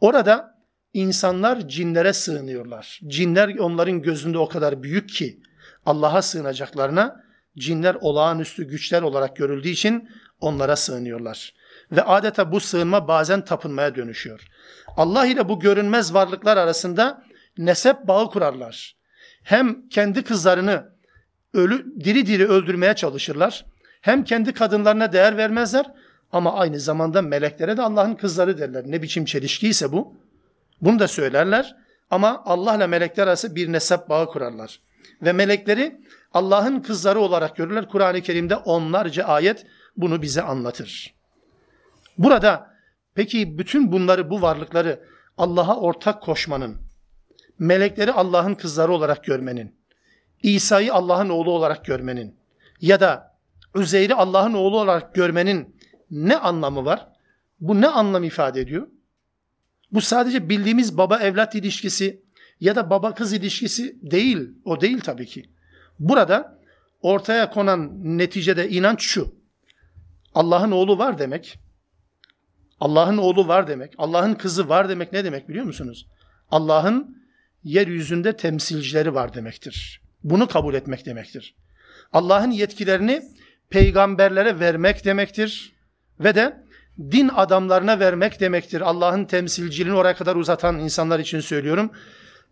[0.00, 0.58] Orada
[0.94, 3.00] insanlar cinlere sığınıyorlar.
[3.06, 5.40] Cinler onların gözünde o kadar büyük ki
[5.86, 7.27] Allah'a sığınacaklarına
[7.58, 10.08] cinler olağanüstü güçler olarak görüldüğü için
[10.40, 11.54] onlara sığınıyorlar.
[11.92, 14.48] Ve adeta bu sığınma bazen tapınmaya dönüşüyor.
[14.96, 17.22] Allah ile bu görünmez varlıklar arasında
[17.58, 18.96] nesep bağı kurarlar.
[19.42, 20.88] Hem kendi kızlarını
[21.54, 23.64] ölü diri diri öldürmeye çalışırlar.
[24.00, 25.86] Hem kendi kadınlarına değer vermezler
[26.32, 28.84] ama aynı zamanda meleklere de Allah'ın kızları derler.
[28.86, 30.14] Ne biçim çelişkiyse bu.
[30.80, 31.76] Bunu da söylerler
[32.10, 34.80] ama Allah ile melekler arası bir nesep bağı kurarlar.
[35.22, 36.00] Ve melekleri
[36.34, 37.88] Allah'ın kızları olarak görürler.
[37.88, 41.14] Kur'an-ı Kerim'de onlarca ayet bunu bize anlatır.
[42.18, 42.74] Burada
[43.14, 45.04] peki bütün bunları, bu varlıkları
[45.38, 46.76] Allah'a ortak koşmanın,
[47.58, 49.74] melekleri Allah'ın kızları olarak görmenin,
[50.42, 52.36] İsa'yı Allah'ın oğlu olarak görmenin
[52.80, 53.38] ya da
[53.74, 55.76] Üzeyr'i Allah'ın oğlu olarak görmenin
[56.10, 57.08] ne anlamı var?
[57.60, 58.88] Bu ne anlam ifade ediyor?
[59.92, 62.22] Bu sadece bildiğimiz baba evlat ilişkisi
[62.60, 64.48] ya da baba kız ilişkisi değil.
[64.64, 65.50] O değil tabii ki.
[65.98, 66.58] Burada
[67.02, 69.34] ortaya konan neticede inanç şu.
[70.34, 71.58] Allah'ın oğlu var demek.
[72.80, 73.94] Allah'ın oğlu var demek.
[73.98, 76.06] Allah'ın kızı var demek ne demek biliyor musunuz?
[76.50, 77.18] Allah'ın
[77.64, 80.02] yeryüzünde temsilcileri var demektir.
[80.24, 81.54] Bunu kabul etmek demektir.
[82.12, 83.22] Allah'ın yetkilerini
[83.70, 85.72] peygamberlere vermek demektir
[86.20, 86.64] ve de
[86.98, 88.80] din adamlarına vermek demektir.
[88.80, 91.90] Allah'ın temsilciliğini oraya kadar uzatan insanlar için söylüyorum.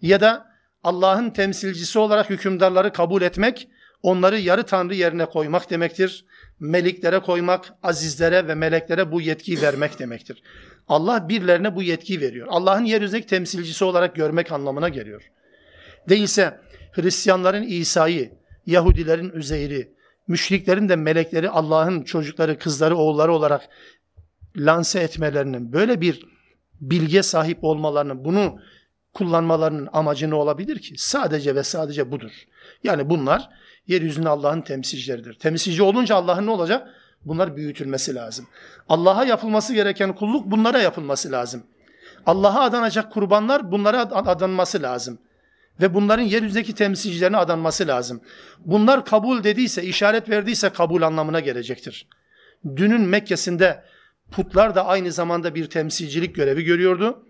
[0.03, 0.56] Ya da
[0.87, 3.69] Allah'ın temsilcisi olarak hükümdarları kabul etmek,
[4.03, 6.25] onları yarı tanrı yerine koymak demektir.
[6.61, 10.43] Meliklere koymak, azizlere ve meleklere bu yetkiyi vermek demektir.
[10.89, 12.47] Allah birilerine bu yetkiyi veriyor.
[12.51, 15.23] Allah'ın yeryüzündeki temsilcisi olarak görmek anlamına geliyor.
[16.09, 16.61] Değilse
[16.93, 18.33] Hristiyanların İsa'yı,
[18.67, 19.93] Yahudilerin Üzeyr'i,
[20.29, 23.69] müşriklerin de melekleri Allah'ın çocukları, kızları, oğulları olarak
[24.57, 26.27] lanse etmelerinin, böyle bir
[26.81, 28.59] bilge sahip olmalarının, bunu
[29.17, 30.95] kullanmalarının amacı ne olabilir ki?
[30.97, 32.31] Sadece ve sadece budur.
[32.85, 33.49] Yani bunlar
[33.87, 35.35] yeryüzünde Allah'ın temsilcileridir.
[35.35, 36.89] Temsilci olunca Allah'ın ne olacak?
[37.25, 38.47] Bunlar büyütülmesi lazım.
[38.89, 41.63] Allah'a yapılması gereken kulluk bunlara yapılması lazım.
[42.27, 45.19] Allah'a adanacak kurbanlar bunlara adanması lazım.
[45.81, 48.21] Ve bunların yeryüzündeki temsilcilerine adanması lazım.
[48.59, 52.09] Bunlar kabul dediyse, işaret verdiyse kabul anlamına gelecektir.
[52.77, 53.85] Dünün Mekke'sinde
[54.31, 57.27] putlar da aynı zamanda bir temsilcilik görevi görüyordu.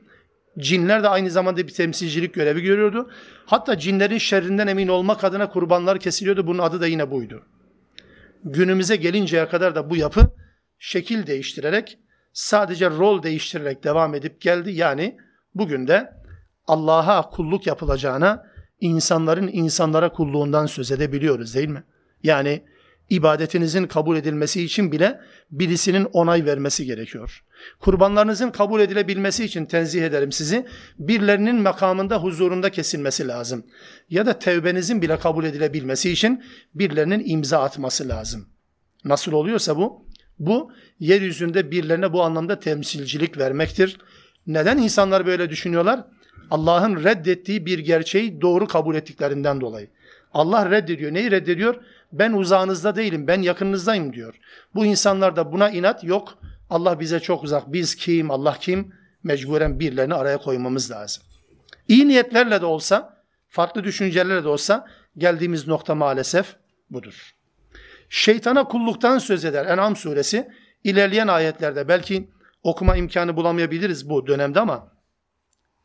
[0.59, 3.11] Cinler de aynı zamanda bir temsilcilik görevi görüyordu.
[3.47, 6.47] Hatta cinlerin şerrinden emin olmak adına kurbanlar kesiliyordu.
[6.47, 7.43] Bunun adı da yine buydu.
[8.45, 10.21] Günümüze gelinceye kadar da bu yapı
[10.79, 11.99] şekil değiştirerek
[12.33, 14.71] sadece rol değiştirerek devam edip geldi.
[14.71, 15.17] Yani
[15.55, 16.13] bugün de
[16.67, 18.47] Allah'a kulluk yapılacağına
[18.81, 21.85] insanların insanlara kulluğundan söz edebiliyoruz değil mi?
[22.23, 22.63] Yani
[23.11, 27.45] ibadetinizin kabul edilmesi için bile birisinin onay vermesi gerekiyor.
[27.81, 30.67] Kurbanlarınızın kabul edilebilmesi için tenzih ederim sizi.
[30.99, 33.67] Birilerinin makamında huzurunda kesilmesi lazım.
[34.11, 38.49] Ya da tevbenizin bile kabul edilebilmesi için birilerinin imza atması lazım.
[39.05, 40.07] Nasıl oluyorsa bu?
[40.39, 43.99] Bu yeryüzünde birilerine bu anlamda temsilcilik vermektir.
[44.47, 46.05] Neden insanlar böyle düşünüyorlar?
[46.51, 49.89] Allah'ın reddettiği bir gerçeği doğru kabul ettiklerinden dolayı.
[50.33, 51.15] Allah reddediyor.
[51.15, 51.75] Neyi reddediyor?
[52.19, 54.35] Ben uzağınızda değilim, ben yakınınızdayım diyor.
[54.75, 56.39] Bu insanlar da buna inat yok.
[56.71, 57.73] Allah bize çok uzak.
[57.73, 58.93] Biz kim, Allah kim?
[59.23, 61.23] Mecburen birilerini araya koymamız lazım.
[61.89, 64.87] İyi niyetlerle de olsa, farklı düşüncelerle de olsa
[65.19, 66.57] geldiğimiz nokta maalesef
[66.91, 67.35] budur.
[68.09, 70.49] Şeytana kulluktan söz eder En'am suresi.
[70.85, 72.31] İlerleyen ayetlerde belki
[72.63, 74.93] okuma imkanı bulamayabiliriz bu dönemde ama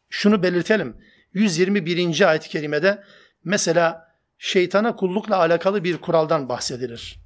[0.10, 0.98] şunu belirtelim.
[1.34, 2.30] 121.
[2.30, 3.04] ayet-i kerimede
[3.44, 4.11] mesela
[4.42, 7.20] şeytana kullukla alakalı bir kuraldan bahsedilir.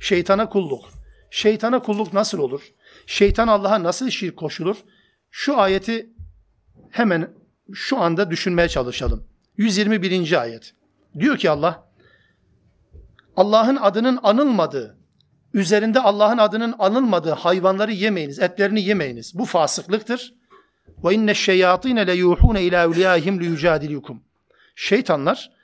[0.00, 0.84] Şeytana kulluk.
[1.30, 2.72] Şeytana kulluk nasıl olur?
[3.06, 4.76] Şeytan Allah'a nasıl şirk koşulur?
[5.30, 6.10] Şu ayeti
[6.90, 7.30] hemen
[7.72, 9.28] şu anda düşünmeye çalışalım.
[9.56, 10.40] 121.
[10.40, 10.74] ayet.
[11.18, 11.88] Diyor ki Allah,
[13.36, 14.98] Allah'ın adının anılmadığı,
[15.54, 19.38] üzerinde Allah'ın adının anılmadığı hayvanları yemeyiniz, etlerini yemeyiniz.
[19.38, 20.34] Bu fasıklıktır.
[21.04, 24.22] Ve inne şeyatine le yuhune ila evliyaihim liyucadilukum.
[24.74, 25.59] Şeytanlar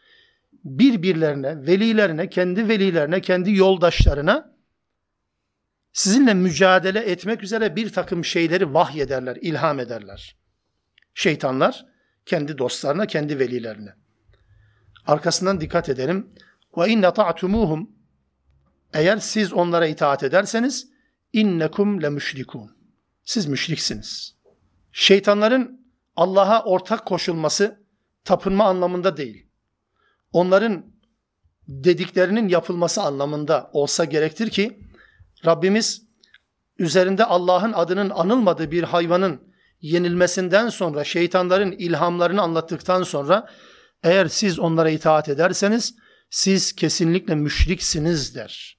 [0.67, 4.57] birbirlerine, velilerine, kendi velilerine, kendi yoldaşlarına
[5.93, 10.37] sizinle mücadele etmek üzere bir takım şeyleri vahyederler, ilham ederler.
[11.15, 11.87] Şeytanlar
[12.27, 13.95] kendi dostlarına, kendi velilerine.
[15.07, 16.31] Arkasından dikkat edelim.
[16.77, 17.91] Ve inne ta'tumuhum
[18.95, 20.91] eğer siz onlara itaat ederseniz
[21.33, 22.77] innekum le müşrikun.
[23.25, 24.37] Siz müşriksiniz.
[24.93, 27.83] Şeytanların Allah'a ortak koşulması
[28.25, 29.46] tapınma anlamında değil.
[30.37, 30.87] Onların
[31.69, 34.79] dediklerinin yapılması anlamında olsa gerektir ki
[35.47, 36.03] Rabbimiz
[36.79, 39.41] üzerinde Allah'ın adının anılmadığı bir hayvanın
[39.81, 43.51] yenilmesinden sonra şeytanların ilhamlarını anlattıktan sonra
[44.03, 45.95] eğer siz onlara itaat ederseniz
[46.31, 48.79] siz kesinlikle müşriksiniz der.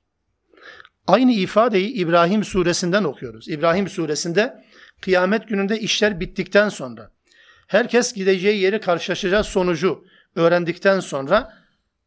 [1.07, 3.49] Aynı ifadeyi İbrahim suresinden okuyoruz.
[3.49, 4.65] İbrahim suresinde
[5.01, 7.11] kıyamet gününde işler bittikten sonra
[7.67, 10.03] herkes gideceği yeri karşılaşacağı sonucu
[10.37, 11.53] öğrendikten sonra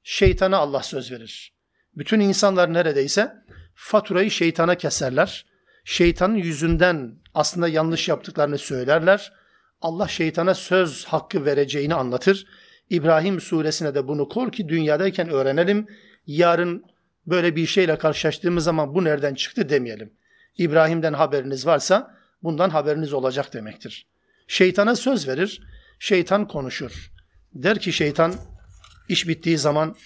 [0.03, 1.53] şeytana Allah söz verir.
[1.97, 3.35] Bütün insanlar neredeyse
[3.75, 5.47] faturayı şeytana keserler.
[5.85, 9.33] Şeytanın yüzünden aslında yanlış yaptıklarını söylerler.
[9.81, 12.47] Allah şeytana söz hakkı vereceğini anlatır.
[12.91, 15.87] İbrahim suresine de bunu kor ki dünyadayken öğrenelim.
[16.27, 16.85] yarın
[17.27, 20.13] böyle bir şeyle karşılaştığımız zaman bu nereden çıktı demeyelim.
[20.59, 24.07] İbrahim'den haberiniz varsa bundan haberiniz olacak demektir.
[24.49, 25.63] Şeytana söz verir,
[25.99, 27.11] şeytan konuşur.
[27.55, 28.35] Der ki şeytan
[29.09, 29.97] iş bittiği zaman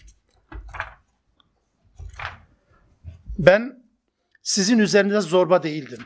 [3.39, 3.85] ben
[4.43, 6.01] sizin üzerinde zorba değildim.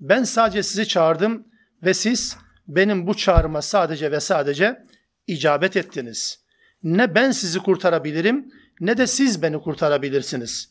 [0.00, 1.46] Ben sadece sizi çağırdım
[1.82, 2.36] ve siz
[2.68, 4.84] benim bu çağrıma sadece ve sadece
[5.26, 6.44] icabet ettiniz.
[6.82, 10.70] Ne ben sizi kurtarabilirim ne de siz beni kurtarabilirsiniz.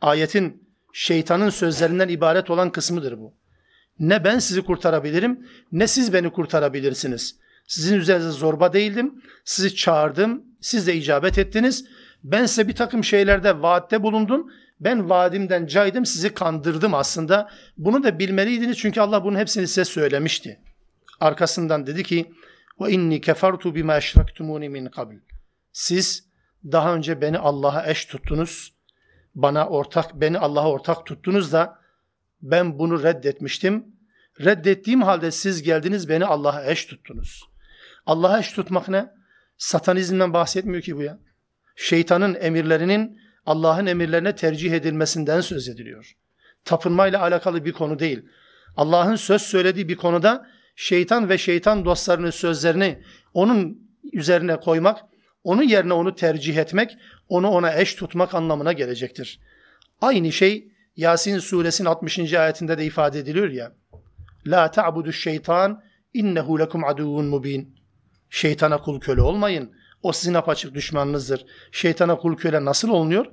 [0.00, 3.34] Ayetin şeytanın sözlerinden ibaret olan kısmıdır bu.
[3.98, 7.43] Ne ben sizi kurtarabilirim ne siz beni kurtarabilirsiniz.
[7.66, 9.22] Sizin üzerinize zorba değildim.
[9.44, 10.44] Sizi çağırdım.
[10.60, 11.84] Siz de icabet ettiniz.
[12.24, 14.50] Ben size bir takım şeylerde vaatte bulundum.
[14.80, 17.50] Ben vaadimden caydım sizi kandırdım aslında.
[17.76, 20.60] Bunu da bilmeliydiniz çünkü Allah bunun hepsini size söylemişti.
[21.20, 22.32] Arkasından dedi ki
[22.80, 25.14] ve inni kefertu bima eşraktumuni min qabl.
[25.72, 26.24] Siz
[26.64, 28.74] daha önce beni Allah'a eş tuttunuz.
[29.34, 31.78] Bana ortak, beni Allah'a ortak tuttunuz da
[32.42, 33.84] ben bunu reddetmiştim.
[34.40, 37.53] Reddettiğim halde siz geldiniz beni Allah'a eş tuttunuz.
[38.06, 39.06] Allah'a eş tutmak ne?
[39.58, 41.18] Satanizmden bahsetmiyor ki bu ya.
[41.76, 46.12] Şeytanın emirlerinin Allah'ın emirlerine tercih edilmesinden söz ediliyor.
[46.64, 48.22] Tapınmayla alakalı bir konu değil.
[48.76, 53.02] Allah'ın söz söylediği bir konuda şeytan ve şeytan dostlarının sözlerini
[53.34, 53.78] onun
[54.12, 55.00] üzerine koymak,
[55.44, 56.96] onun yerine onu tercih etmek,
[57.28, 59.40] onu ona eş tutmak anlamına gelecektir.
[60.00, 62.34] Aynı şey Yasin suresinin 60.
[62.34, 63.72] ayetinde de ifade ediliyor ya.
[64.46, 65.82] La ta'budu şeytan
[66.14, 67.83] innehu lekum aduvun mubin.
[68.34, 69.72] Şeytana kul köle olmayın.
[70.02, 71.44] O sizin apaçık düşmanınızdır.
[71.72, 73.26] Şeytana kul köle nasıl olunuyor?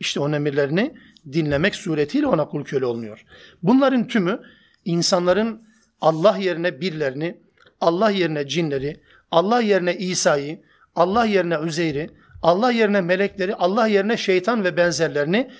[0.00, 0.94] İşte onun emirlerini
[1.32, 3.24] dinlemek suretiyle ona kul köle olunuyor.
[3.62, 4.40] Bunların tümü
[4.84, 5.62] insanların
[6.00, 7.40] Allah yerine birlerini,
[7.80, 10.62] Allah yerine cinleri, Allah yerine İsa'yı,
[10.94, 12.10] Allah yerine Üzeyr'i,
[12.42, 15.50] Allah yerine melekleri, Allah yerine şeytan ve benzerlerini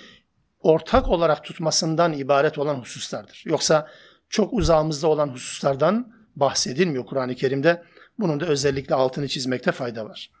[0.61, 3.43] ortak olarak tutmasından ibaret olan hususlardır.
[3.45, 3.87] Yoksa
[4.29, 7.83] çok uzağımızda olan hususlardan bahsedilmiyor Kur'an-ı Kerim'de.
[8.19, 10.31] Bunun da özellikle altını çizmekte fayda var.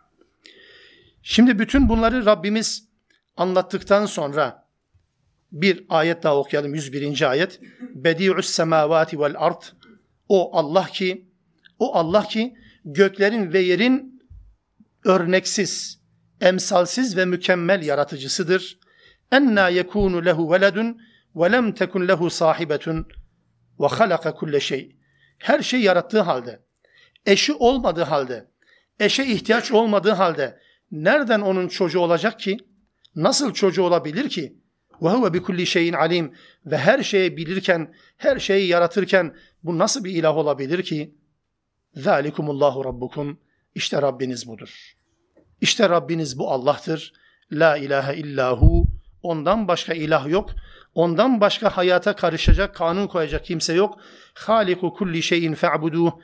[1.23, 2.89] Şimdi bütün bunları Rabbimiz
[3.37, 4.67] anlattıktan sonra
[5.51, 7.29] bir ayet daha okuyalım 101.
[7.29, 7.59] ayet.
[7.81, 9.61] Bedi'us semavati vel ard.
[10.29, 11.29] O Allah ki
[11.79, 14.23] o Allah ki göklerin ve yerin
[15.05, 15.99] örneksiz,
[16.41, 18.79] emsalsiz ve mükemmel yaratıcısıdır.
[19.31, 21.01] Enna yekunu lehu veledun
[21.35, 23.07] ve lem tekun lehu sahibetun
[23.79, 24.95] ve halaka kulle şey.
[25.37, 26.59] Her şey yarattığı halde,
[27.29, 28.47] eşi olmadığı halde,
[28.99, 30.59] eşe ihtiyaç olmadığı halde
[30.91, 32.57] nereden onun çocuğu olacak ki?
[33.15, 34.57] Nasıl çocuğu olabilir ki?
[35.01, 36.33] Ve huve bi kulli şeyin alim
[36.65, 41.15] ve her şeyi bilirken, her şeyi yaratırken bu nasıl bir ilah olabilir ki?
[41.95, 43.39] Zalikumullahu rabbukum.
[43.75, 44.93] İşte Rabbiniz budur.
[45.61, 47.13] İşte Rabbiniz bu Allah'tır.
[47.51, 48.87] La ilahe illahu.
[49.23, 50.49] Ondan başka ilah yok.
[50.95, 53.99] Ondan başka hayata karışacak, kanun koyacak kimse yok.
[54.33, 56.19] Haliku kulli şeyin fe'budu.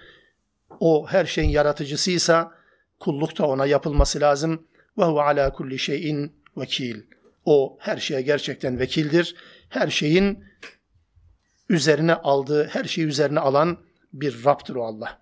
[0.80, 2.52] O her şeyin yaratıcısıysa
[3.00, 4.68] kulluk da ona yapılması lazım.
[4.98, 7.02] Ve huve ala kulli şeyin vekil.
[7.46, 9.36] O her şeye gerçekten vekildir.
[9.70, 10.44] Her şeyin
[11.70, 13.78] üzerine aldığı, her şeyi üzerine alan
[14.14, 15.22] bir Rab'dır o Allah.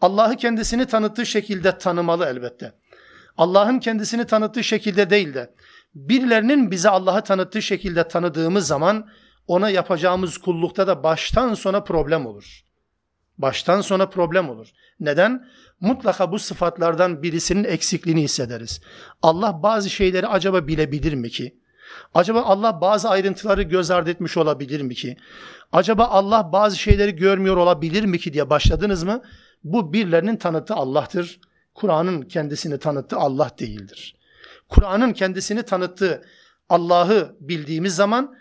[0.00, 2.72] Allah'ı kendisini tanıttığı şekilde tanımalı elbette.
[3.38, 5.54] Allah'ın kendisini tanıttığı şekilde değil de
[5.94, 9.08] birilerinin bize Allah'ı tanıttığı şekilde tanıdığımız zaman
[9.46, 12.65] ona yapacağımız kullukta da baştan sona problem olur.
[13.38, 14.68] Baştan sona problem olur.
[15.00, 15.46] Neden?
[15.80, 18.80] Mutlaka bu sıfatlardan birisinin eksikliğini hissederiz.
[19.22, 21.56] Allah bazı şeyleri acaba bilebilir mi ki?
[22.14, 25.16] Acaba Allah bazı ayrıntıları göz ardı etmiş olabilir mi ki?
[25.72, 29.22] Acaba Allah bazı şeyleri görmüyor olabilir mi ki diye başladınız mı?
[29.64, 31.40] Bu birilerinin tanıtı Allah'tır.
[31.74, 34.16] Kur'an'ın kendisini tanıttığı Allah değildir.
[34.68, 36.22] Kur'an'ın kendisini tanıttığı
[36.68, 38.36] Allah'ı bildiğimiz zaman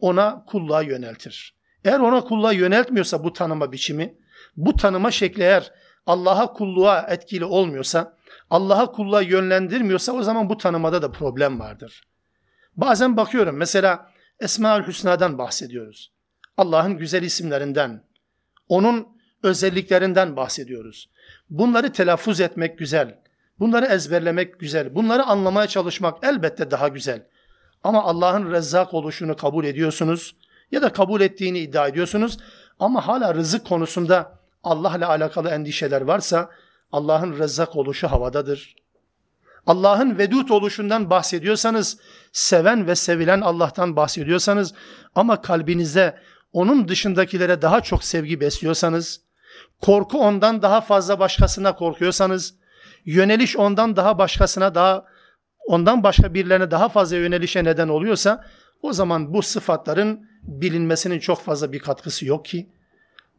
[0.00, 1.54] ona kulluğa yöneltir.
[1.84, 4.14] Eğer ona kulluğa yöneltmiyorsa bu tanıma biçimi,
[4.56, 5.72] bu tanıma şekli eğer
[6.06, 8.16] Allah'a kulluğa etkili olmuyorsa,
[8.50, 12.02] Allah'a kulluğa yönlendirmiyorsa o zaman bu tanımada da problem vardır.
[12.76, 16.12] Bazen bakıyorum mesela Esmaül Hüsna'dan bahsediyoruz.
[16.56, 18.04] Allah'ın güzel isimlerinden,
[18.68, 19.08] onun
[19.42, 21.10] özelliklerinden bahsediyoruz.
[21.50, 23.20] Bunları telaffuz etmek güzel.
[23.58, 24.94] Bunları ezberlemek güzel.
[24.94, 27.26] Bunları anlamaya çalışmak elbette daha güzel.
[27.84, 30.36] Ama Allah'ın rezzak oluşunu kabul ediyorsunuz
[30.72, 32.38] ya da kabul ettiğini iddia ediyorsunuz
[32.78, 36.50] ama hala rızık konusunda Allah ile alakalı endişeler varsa
[36.92, 38.76] Allah'ın rezzak oluşu havadadır.
[39.66, 41.98] Allah'ın vedut oluşundan bahsediyorsanız,
[42.32, 44.74] seven ve sevilen Allah'tan bahsediyorsanız
[45.14, 46.18] ama kalbinizde
[46.52, 49.20] onun dışındakilere daha çok sevgi besliyorsanız,
[49.80, 52.54] korku ondan daha fazla başkasına korkuyorsanız,
[53.04, 55.04] yöneliş ondan daha başkasına daha
[55.66, 58.44] ondan başka birilerine daha fazla yönelişe neden oluyorsa
[58.82, 62.68] o zaman bu sıfatların bilinmesinin çok fazla bir katkısı yok ki.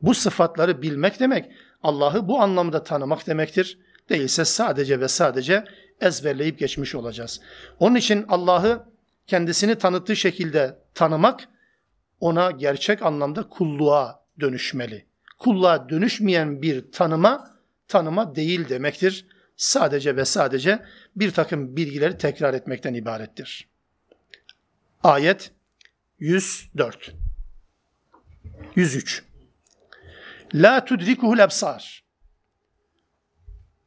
[0.02, 1.52] Bu sıfatları bilmek demek
[1.84, 3.78] Allah'ı bu anlamda tanımak demektir.
[4.10, 5.66] Değilse sadece ve sadece
[6.02, 7.41] ezberleyip geçmiş olacağız.
[7.80, 8.86] Onun için Allah'ı
[9.28, 11.47] kendisini tanıttığı şekilde tanımak
[12.20, 15.06] ona gerçek anlamda kulluğa dönüşmeli.
[15.39, 17.52] Kulluğa dönüşmeyen bir tanıma
[17.88, 19.26] tanıma değil demektir.
[19.56, 20.86] Sadece ve sadece
[21.16, 23.68] bir takım bilgileri tekrar etmekten ibarettir.
[25.04, 25.52] Ayet
[26.20, 27.12] 104
[28.76, 29.30] 103
[30.54, 32.04] La tudrikuhul ebsar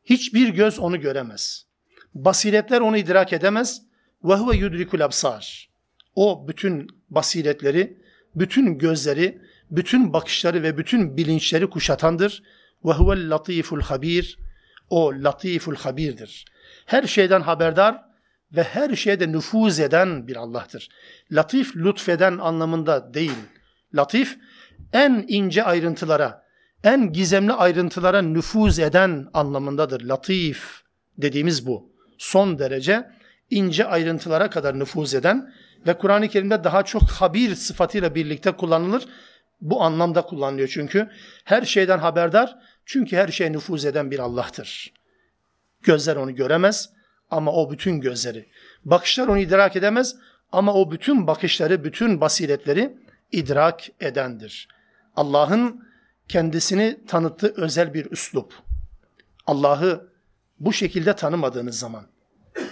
[0.04, 1.66] Hiçbir göz onu göremez.
[2.14, 3.82] Basiretler onu idrak edemez.
[4.24, 5.70] Ve huve yudrikul absar.
[6.14, 7.98] O bütün basiretleri,
[8.34, 12.42] bütün gözleri, bütün bakışları ve bütün bilinçleri kuşatandır.
[12.84, 14.38] Ve huvel latiful habir.
[14.90, 16.44] O latiful habirdir.
[16.86, 18.04] Her şeyden haberdar
[18.52, 20.88] ve her şeyde nüfuz eden bir Allah'tır.
[21.32, 23.38] Latif lütfeden anlamında değil.
[23.94, 24.38] Latif
[24.92, 26.43] en ince ayrıntılara,
[26.84, 30.00] en gizemli ayrıntılara nüfuz eden anlamındadır.
[30.00, 30.82] Latif
[31.18, 31.92] dediğimiz bu.
[32.18, 33.10] Son derece
[33.50, 35.52] ince ayrıntılara kadar nüfuz eden
[35.86, 39.04] ve Kur'an-ı Kerim'de daha çok habir sıfatıyla birlikte kullanılır.
[39.60, 41.10] Bu anlamda kullanılıyor çünkü.
[41.44, 42.56] Her şeyden haberdar
[42.86, 44.92] çünkü her şeye nüfuz eden bir Allah'tır.
[45.82, 46.90] Gözler onu göremez
[47.30, 48.46] ama o bütün gözleri.
[48.84, 50.16] Bakışlar onu idrak edemez
[50.52, 52.96] ama o bütün bakışları, bütün basiretleri
[53.32, 54.68] idrak edendir.
[55.16, 55.84] Allah'ın
[56.28, 58.54] kendisini tanıttığı özel bir üslup.
[59.46, 60.08] Allah'ı
[60.60, 62.06] bu şekilde tanımadığınız zaman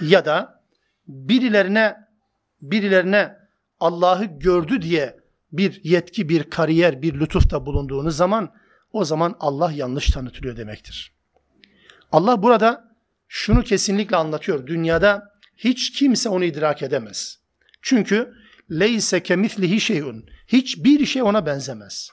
[0.00, 0.62] ya da
[1.09, 1.96] birilerine
[2.62, 3.36] birilerine
[3.80, 5.16] Allah'ı gördü diye
[5.53, 8.55] bir yetki, bir kariyer, bir lütufta bulunduğunuz zaman
[8.92, 11.12] o zaman Allah yanlış tanıtılıyor demektir.
[12.12, 12.94] Allah burada
[13.28, 14.66] şunu kesinlikle anlatıyor.
[14.66, 17.38] Dünyada hiç kimse onu idrak edemez.
[17.82, 18.34] Çünkü
[18.70, 20.26] leyse kemislihi şeyun.
[20.46, 22.11] Hiçbir şey ona benzemez.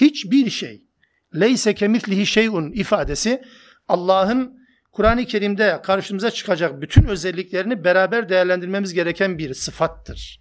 [0.00, 0.86] Hiçbir şey.
[1.34, 3.42] Leyse kemislihi şeyun ifadesi
[3.88, 4.60] Allah'ın
[4.92, 10.40] Kur'an-ı Kerim'de karşımıza çıkacak bütün özelliklerini beraber değerlendirmemiz gereken bir sıfattır.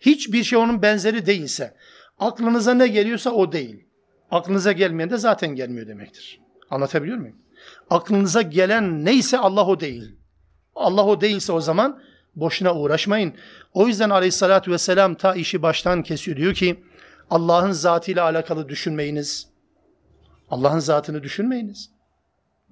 [0.00, 1.74] Hiçbir şey onun benzeri değilse,
[2.18, 3.84] aklınıza ne geliyorsa o değil.
[4.30, 6.40] Aklınıza gelmeyen de zaten gelmiyor demektir.
[6.70, 7.36] Anlatabiliyor muyum?
[7.90, 10.16] Aklınıza gelen neyse Allah o değil.
[10.74, 12.02] Allah o değilse o zaman
[12.36, 13.34] boşuna uğraşmayın.
[13.74, 16.36] O yüzden aleyhissalatü vesselam ta işi baştan kesiyor.
[16.36, 16.84] Diyor ki
[17.30, 19.48] Allah'ın zatıyla alakalı düşünmeyiniz.
[20.50, 21.90] Allah'ın zatını düşünmeyiniz.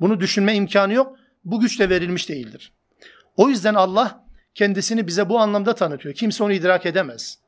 [0.01, 1.17] Bunu düşünme imkanı yok.
[1.45, 2.73] Bu güç de verilmiş değildir.
[3.37, 6.15] O yüzden Allah kendisini bize bu anlamda tanıtıyor.
[6.15, 7.39] Kimse onu idrak edemez.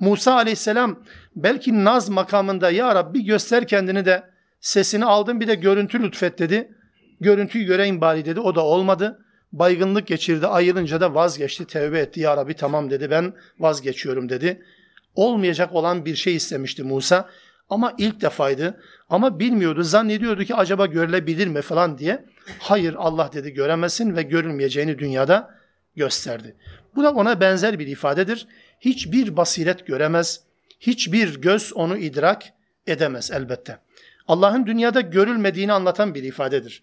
[0.00, 1.02] Musa aleyhisselam
[1.36, 4.22] belki naz makamında ya Rabbi göster kendini de
[4.60, 6.74] sesini aldım bir de görüntü lütfet dedi.
[7.20, 8.40] Görüntüyü göreyim bari dedi.
[8.40, 9.24] O da olmadı.
[9.52, 10.46] Baygınlık geçirdi.
[10.46, 11.66] Ayılınca da vazgeçti.
[11.66, 12.20] Tevbe etti.
[12.20, 13.10] Ya Rabbi tamam dedi.
[13.10, 14.62] Ben vazgeçiyorum dedi.
[15.14, 17.28] Olmayacak olan bir şey istemişti Musa.
[17.70, 18.80] Ama ilk defaydı.
[19.08, 19.82] Ama bilmiyordu.
[19.82, 22.24] Zannediyordu ki acaba görülebilir mi falan diye.
[22.58, 25.54] Hayır Allah dedi göremezsin ve görülmeyeceğini dünyada
[25.96, 26.56] gösterdi.
[26.96, 28.46] Bu da ona benzer bir ifadedir.
[28.80, 30.40] Hiçbir basiret göremez.
[30.80, 32.42] Hiçbir göz onu idrak
[32.86, 33.78] edemez elbette.
[34.28, 36.82] Allah'ın dünyada görülmediğini anlatan bir ifadedir.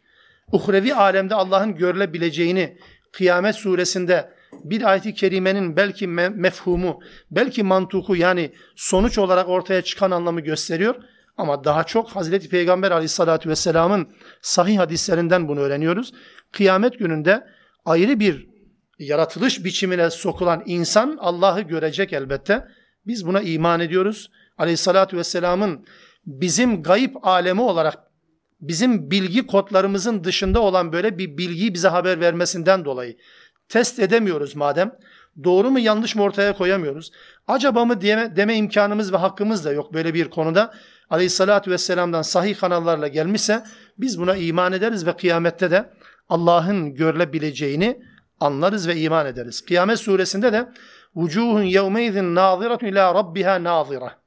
[0.52, 2.78] Uhrevi alemde Allah'ın görülebileceğini
[3.12, 4.30] Kıyamet suresinde
[4.64, 7.00] bir ayet-i kerimenin belki mefhumu,
[7.32, 10.96] belki mantuku yani sonuç olarak ortaya çıkan anlamı gösteriyor.
[11.38, 14.08] Ama daha çok Hazreti Peygamber aleyhissalatü vesselamın
[14.42, 16.14] sahih hadislerinden bunu öğreniyoruz.
[16.52, 17.44] Kıyamet gününde
[17.86, 18.48] ayrı bir
[19.00, 22.68] yaratılış biçimine sokulan insan Allah'ı görecek elbette.
[23.06, 24.32] Biz buna iman ediyoruz.
[24.58, 25.86] Aleyhissalatü vesselamın
[26.26, 27.98] bizim gayip alemi olarak
[28.62, 33.18] bizim bilgi kodlarımızın dışında olan böyle bir bilgiyi bize haber vermesinden dolayı
[33.70, 34.92] test edemiyoruz madem.
[35.44, 37.12] Doğru mu yanlış mı ortaya koyamıyoruz.
[37.48, 40.74] Acaba mı deme, deme imkanımız ve hakkımız da yok böyle bir konuda.
[41.10, 43.64] Aleyhissalatü vesselam'dan sahih kanallarla gelmişse
[43.98, 45.90] biz buna iman ederiz ve kıyamette de
[46.30, 48.02] Allah'ın görülebileceğini
[48.40, 49.66] anlarız ve iman ederiz.
[49.66, 50.70] Kıyamet suresinde de
[51.16, 54.20] vucuhun yevmeydin naziratun ila rabbiha nazira.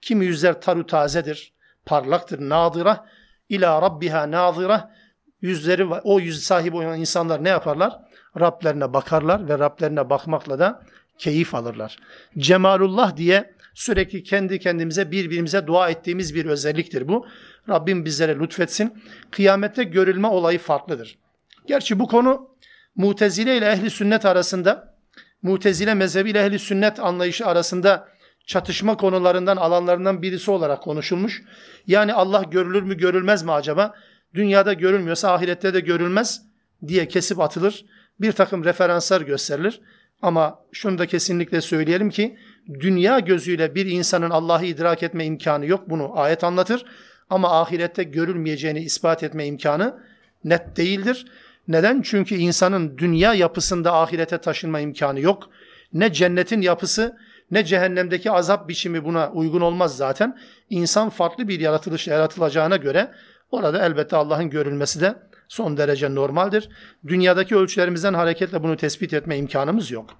[0.00, 1.52] Kimi yüzler taru tazedir,
[1.86, 3.06] parlaktır, nadira
[3.48, 4.94] ila rabbiha nazira.
[5.40, 7.98] Yüzleri o yüz sahibi olan insanlar ne yaparlar?
[8.40, 10.82] Rablerine bakarlar ve Rablerine bakmakla da
[11.18, 11.96] keyif alırlar.
[12.38, 17.26] Cemalullah diye sürekli kendi kendimize birbirimize dua ettiğimiz bir özelliktir bu.
[17.68, 19.02] Rabbim bizlere lütfetsin.
[19.30, 21.18] Kıyamette görülme olayı farklıdır.
[21.66, 22.54] Gerçi bu konu
[22.96, 24.94] Mutezile ile ehli sünnet arasında,
[25.42, 28.08] Mutezile mezhebi ile ehli sünnet anlayışı arasında
[28.46, 31.42] çatışma konularından, alanlarından birisi olarak konuşulmuş.
[31.86, 33.94] Yani Allah görülür mü, görülmez mi acaba?
[34.34, 36.42] Dünyada görülmüyorsa ahirette de görülmez
[36.86, 37.84] diye kesip atılır
[38.20, 39.80] bir takım referanslar gösterilir.
[40.22, 42.38] Ama şunu da kesinlikle söyleyelim ki
[42.80, 45.90] dünya gözüyle bir insanın Allah'ı idrak etme imkanı yok.
[45.90, 46.84] Bunu ayet anlatır.
[47.30, 50.00] Ama ahirette görülmeyeceğini ispat etme imkanı
[50.44, 51.26] net değildir.
[51.68, 52.02] Neden?
[52.02, 55.50] Çünkü insanın dünya yapısında ahirete taşınma imkanı yok.
[55.92, 57.16] Ne cennetin yapısı
[57.50, 60.38] ne cehennemdeki azap biçimi buna uygun olmaz zaten.
[60.70, 63.10] İnsan farklı bir yaratılış yaratılacağına göre
[63.50, 65.14] orada elbette Allah'ın görülmesi de
[65.48, 66.68] son derece normaldir.
[67.06, 70.10] Dünyadaki ölçülerimizden hareketle bunu tespit etme imkanımız yok.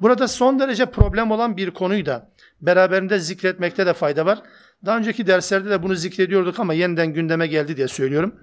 [0.00, 2.30] Burada son derece problem olan bir konuyu da
[2.60, 4.38] beraberinde zikretmekte de fayda var.
[4.86, 8.34] Daha önceki derslerde de bunu zikrediyorduk ama yeniden gündeme geldi diye söylüyorum.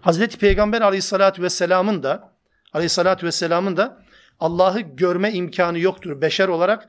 [0.00, 2.32] Hazreti Peygamber Aleyhisselatü vesselamın da
[2.72, 4.02] Aleyhisselatü vesselamın da
[4.40, 6.20] Allah'ı görme imkanı yoktur.
[6.20, 6.88] Beşer olarak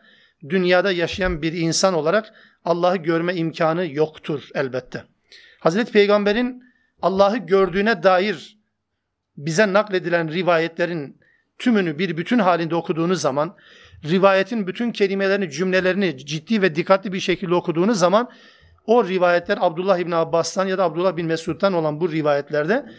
[0.50, 2.34] dünyada yaşayan bir insan olarak
[2.66, 5.04] Allah'ı görme imkanı yoktur elbette.
[5.60, 6.64] Hazreti Peygamber'in
[7.02, 8.60] Allah'ı gördüğüne dair
[9.38, 11.20] bize nakledilen rivayetlerin
[11.58, 13.56] tümünü bir bütün halinde okuduğunuz zaman,
[14.04, 18.30] rivayetin bütün kelimelerini, cümlelerini ciddi ve dikkatli bir şekilde okuduğunuz zaman
[18.86, 22.90] o rivayetler Abdullah İbni Abbas'tan ya da Abdullah bin Mesud'dan olan bu rivayetlerde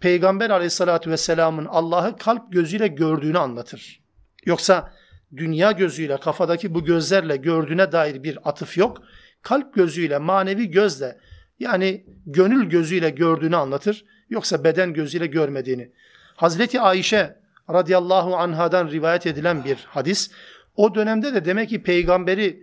[0.00, 4.02] Peygamber aleyhissalatü vesselamın Allah'ı kalp gözüyle gördüğünü anlatır.
[4.44, 4.92] Yoksa
[5.36, 9.02] dünya gözüyle, kafadaki bu gözlerle gördüğüne dair bir atıf yok.
[9.42, 11.18] Kalp gözüyle, manevi gözle
[11.62, 14.04] yani gönül gözüyle gördüğünü anlatır.
[14.30, 15.90] Yoksa beden gözüyle görmediğini.
[16.36, 17.36] Hazreti Ayşe
[17.70, 20.30] radıyallahu anhadan rivayet edilen bir hadis.
[20.76, 22.62] O dönemde de demek ki peygamberi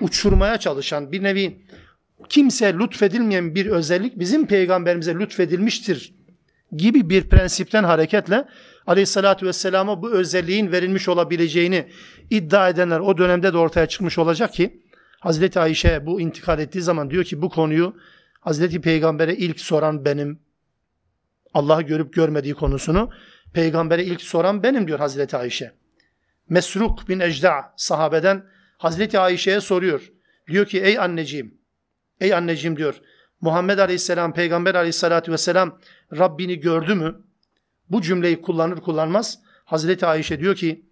[0.00, 1.66] uçurmaya çalışan bir nevi
[2.28, 6.14] kimse lütfedilmeyen bir özellik bizim peygamberimize lütfedilmiştir
[6.76, 8.44] gibi bir prensipten hareketle
[8.86, 11.86] aleyhissalatü vesselama bu özelliğin verilmiş olabileceğini
[12.30, 14.80] iddia edenler o dönemde de ortaya çıkmış olacak ki
[15.20, 17.96] Hazreti Ayşe bu intikal ettiği zaman diyor ki bu konuyu
[18.44, 20.40] Hazreti Peygamber'e ilk soran benim.
[21.54, 23.10] Allah'ı görüp görmediği konusunu
[23.52, 25.72] peygambere ilk soran benim diyor Hazreti Ayşe.
[26.48, 28.46] Mesruk bin Ecda sahabeden
[28.78, 30.12] Hazreti Ayşe'ye soruyor.
[30.48, 31.58] Diyor ki ey anneciğim,
[32.20, 33.00] ey anneciğim diyor.
[33.40, 35.78] Muhammed Aleyhisselam, Peygamber Aleyhisselatü Vesselam
[36.16, 37.24] Rabbini gördü mü?
[37.90, 40.86] Bu cümleyi kullanır kullanmaz Hazreti Ayşe diyor ki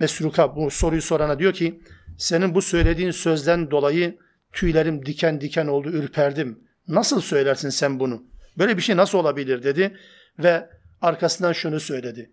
[0.00, 1.82] Mesruka bu soruyu sorana diyor ki
[2.18, 4.18] senin bu söylediğin sözden dolayı
[4.52, 6.58] tüylerim diken diken oldu ürperdim.
[6.88, 8.24] Nasıl söylersin sen bunu?
[8.58, 9.96] Böyle bir şey nasıl olabilir dedi
[10.38, 12.30] ve arkasından şunu söyledi.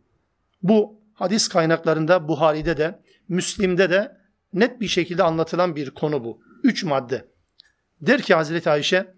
[0.63, 4.17] Bu hadis kaynaklarında Buhari'de de Müslim'de de
[4.53, 6.41] net bir şekilde anlatılan bir konu bu.
[6.63, 7.25] Üç madde.
[8.01, 9.13] Der ki Hazreti Ayşe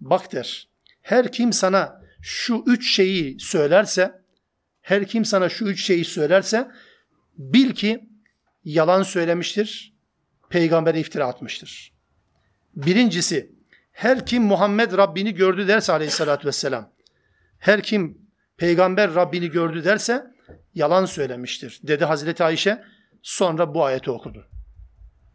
[0.00, 0.68] bak der
[1.02, 4.22] her kim sana şu üç şeyi söylerse
[4.82, 6.70] her kim sana şu üç şeyi söylerse
[7.38, 8.08] bil ki
[8.64, 9.94] yalan söylemiştir,
[10.48, 11.93] peygambere iftira atmıştır.
[12.76, 13.52] Birincisi
[13.92, 16.90] her kim Muhammed Rabbini gördü derse aleyhissalatü vesselam
[17.58, 18.18] her kim
[18.56, 20.26] peygamber Rabbini gördü derse
[20.74, 22.84] yalan söylemiştir dedi Hazreti Ayşe.
[23.22, 24.46] Sonra bu ayeti okudu.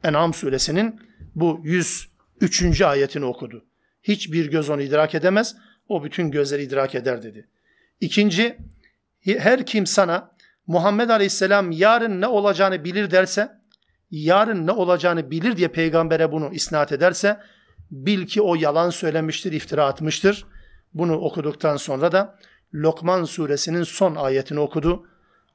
[0.03, 1.01] En'am suresinin
[1.35, 2.81] bu 103.
[2.81, 3.65] ayetini okudu.
[4.03, 5.55] Hiçbir göz onu idrak edemez,
[5.87, 7.47] o bütün gözleri idrak eder dedi.
[7.99, 8.57] İkinci,
[9.25, 10.31] her kim sana
[10.67, 13.58] Muhammed Aleyhisselam yarın ne olacağını bilir derse,
[14.11, 17.39] yarın ne olacağını bilir diye peygambere bunu isnat ederse,
[17.91, 20.45] bil ki o yalan söylemiştir, iftira atmıştır.
[20.93, 22.39] Bunu okuduktan sonra da
[22.73, 25.07] Lokman suresinin son ayetini okudu.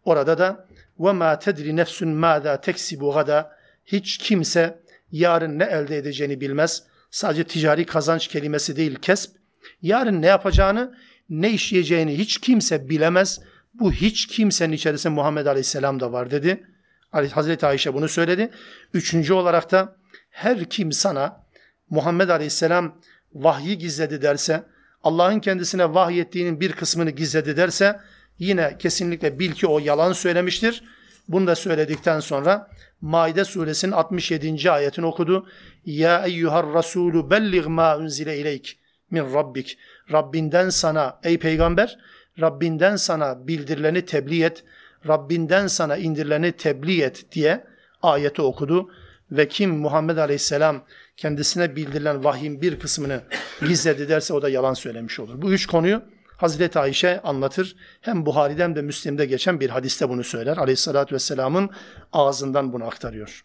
[0.04, 0.66] Orada da
[0.98, 4.82] ve ma tedri nefsun mâzâ teksibu gada hiç kimse
[5.12, 6.82] yarın ne elde edeceğini bilmez.
[7.10, 9.36] Sadece ticari kazanç kelimesi değil kesp.
[9.82, 10.94] Yarın ne yapacağını,
[11.28, 13.40] ne işleyeceğini hiç kimse bilemez.
[13.74, 16.66] Bu hiç kimsenin içerisinde Muhammed Aleyhisselam da var dedi.
[17.14, 18.50] Hazreti Ayşe bunu söyledi.
[18.94, 19.96] Üçüncü olarak da
[20.30, 21.44] her kim sana
[21.90, 23.00] Muhammed Aleyhisselam
[23.34, 24.62] vahyi gizledi derse,
[25.02, 28.00] Allah'ın kendisine vahyettiğinin bir kısmını gizledi derse
[28.38, 30.84] yine kesinlikle bil ki o yalan söylemiştir.
[31.28, 34.70] Bunu da söyledikten sonra Maide suresinin 67.
[34.70, 35.46] ayetini okudu.
[35.84, 38.78] Ya eyyuhar rasulü bellig ma unzile ileyk
[39.10, 39.78] min rabbik.
[40.12, 41.98] Rabbinden sana ey peygamber
[42.40, 44.64] Rabbinden sana bildirileni tebliğ et.
[45.08, 47.64] Rabbinden sana indirileni tebliğ et diye
[48.02, 48.90] ayeti okudu.
[49.30, 50.84] Ve kim Muhammed Aleyhisselam
[51.16, 53.20] kendisine bildirilen vahyin bir kısmını
[53.68, 55.42] gizledi derse o da yalan söylemiş olur.
[55.42, 56.02] Bu üç konuyu
[56.36, 57.76] Hazreti Ayşe anlatır.
[58.00, 60.56] Hem Buhari'den hem de Müslim'de geçen bir hadiste bunu söyler.
[60.56, 61.70] Aleyhissalatü vesselamın
[62.12, 63.44] ağzından bunu aktarıyor.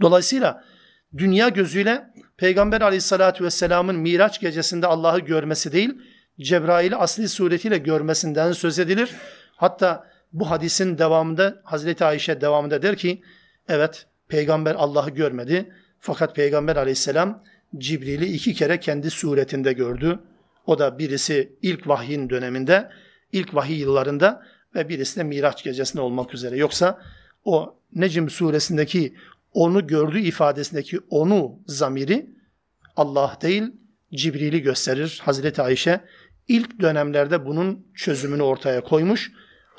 [0.00, 0.64] Dolayısıyla
[1.16, 5.94] dünya gözüyle Peygamber aleyhissalatü vesselamın Miraç gecesinde Allah'ı görmesi değil,
[6.40, 9.10] Cebrail'i asli suretiyle görmesinden söz edilir.
[9.56, 13.22] Hatta bu hadisin devamında Hazreti Ayşe devamında der ki,
[13.68, 17.42] evet peygamber Allah'ı görmedi fakat peygamber aleyhisselam
[17.78, 20.18] Cibril'i iki kere kendi suretinde gördü.
[20.66, 22.90] O da birisi ilk vahyin döneminde,
[23.32, 24.42] ilk vahiy yıllarında
[24.74, 26.56] ve birisi de Miraç gecesinde olmak üzere.
[26.56, 27.02] Yoksa
[27.44, 29.14] o Necm suresindeki
[29.52, 32.30] onu gördüğü ifadesindeki onu zamiri
[32.96, 33.62] Allah değil
[34.14, 35.20] Cibril'i gösterir.
[35.24, 36.00] Hazreti Ayşe
[36.48, 39.32] ilk dönemlerde bunun çözümünü ortaya koymuş.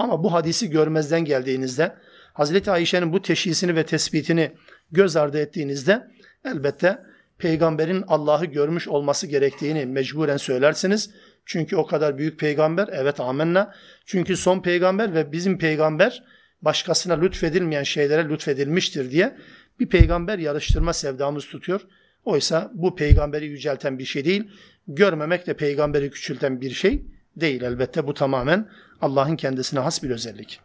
[0.04, 1.96] Ama bu hadisi görmezden geldiğinizde
[2.34, 4.52] Hazreti Ayşe'nin bu teşhisini ve tespitini
[4.92, 6.08] göz ardı ettiğinizde
[6.46, 7.00] elbette
[7.38, 11.10] peygamberin Allah'ı görmüş olması gerektiğini mecburen söylersiniz.
[11.46, 13.76] Çünkü o kadar büyük peygamber, evet amenna.
[14.06, 16.24] Çünkü son peygamber ve bizim peygamber
[16.62, 19.38] başkasına lütfedilmeyen şeylere lütfedilmiştir diye
[19.80, 21.82] bir peygamber yarıştırma sevdamız tutuyor.
[22.26, 24.44] Oysa bu peygamberi yücelten bir şey değil.
[24.88, 27.06] Görmemek de peygamberi küçülten bir şey
[27.36, 28.08] değil elbette.
[28.08, 28.70] Bu tamamen
[29.02, 30.60] Allah'ın kendisine has bir özellik.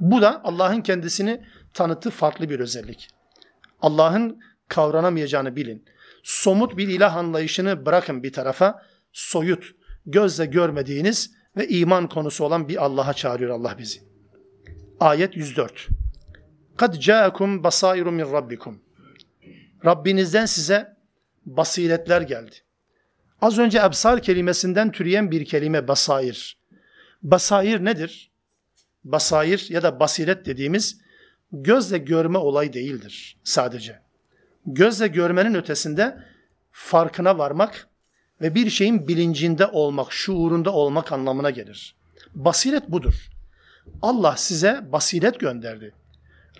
[0.00, 3.08] Bu da Allah'ın kendisini tanıttığı farklı bir özellik.
[3.82, 5.84] Allah'ın kavranamayacağını bilin.
[6.22, 8.82] Somut bir ilah anlayışını bırakın bir tarafa.
[9.12, 9.64] Soyut,
[10.06, 14.00] gözle görmediğiniz ve iman konusu olan bir Allah'a çağırıyor Allah bizi.
[15.00, 15.88] Ayet 104.
[16.76, 18.82] Kad ca'akum basairu min rabbikum.
[19.84, 20.96] Rabbinizden size
[21.46, 22.54] basiretler geldi.
[23.42, 26.58] Az önce ebsar kelimesinden türeyen bir kelime basair.
[27.22, 28.30] Basair nedir?
[29.04, 31.00] Basair ya da basiret dediğimiz
[31.52, 34.00] gözle görme olay değildir sadece.
[34.66, 36.18] Gözle görmenin ötesinde
[36.70, 37.88] farkına varmak
[38.40, 41.96] ve bir şeyin bilincinde olmak, şuurunda olmak anlamına gelir.
[42.34, 43.30] Basiret budur.
[44.02, 45.94] Allah size basiret gönderdi.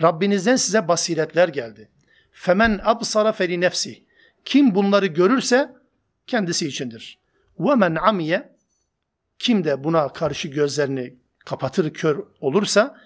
[0.02, 1.88] Rabbinizden size basiretler geldi.
[2.32, 4.02] Femen absara feli nefsi.
[4.44, 5.81] Kim bunları görürse
[6.26, 7.18] kendisi içindir.
[7.58, 8.56] Men amiye
[9.38, 12.98] kim de buna karşı gözlerini kapatır kör olursa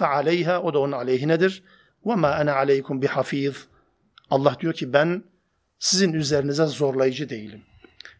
[0.00, 1.62] aleyha o da onun aleyhinedir.
[2.06, 3.66] Ana aleykum bi hafiz.
[4.30, 5.24] Allah diyor ki ben
[5.78, 7.62] sizin üzerinize zorlayıcı değilim.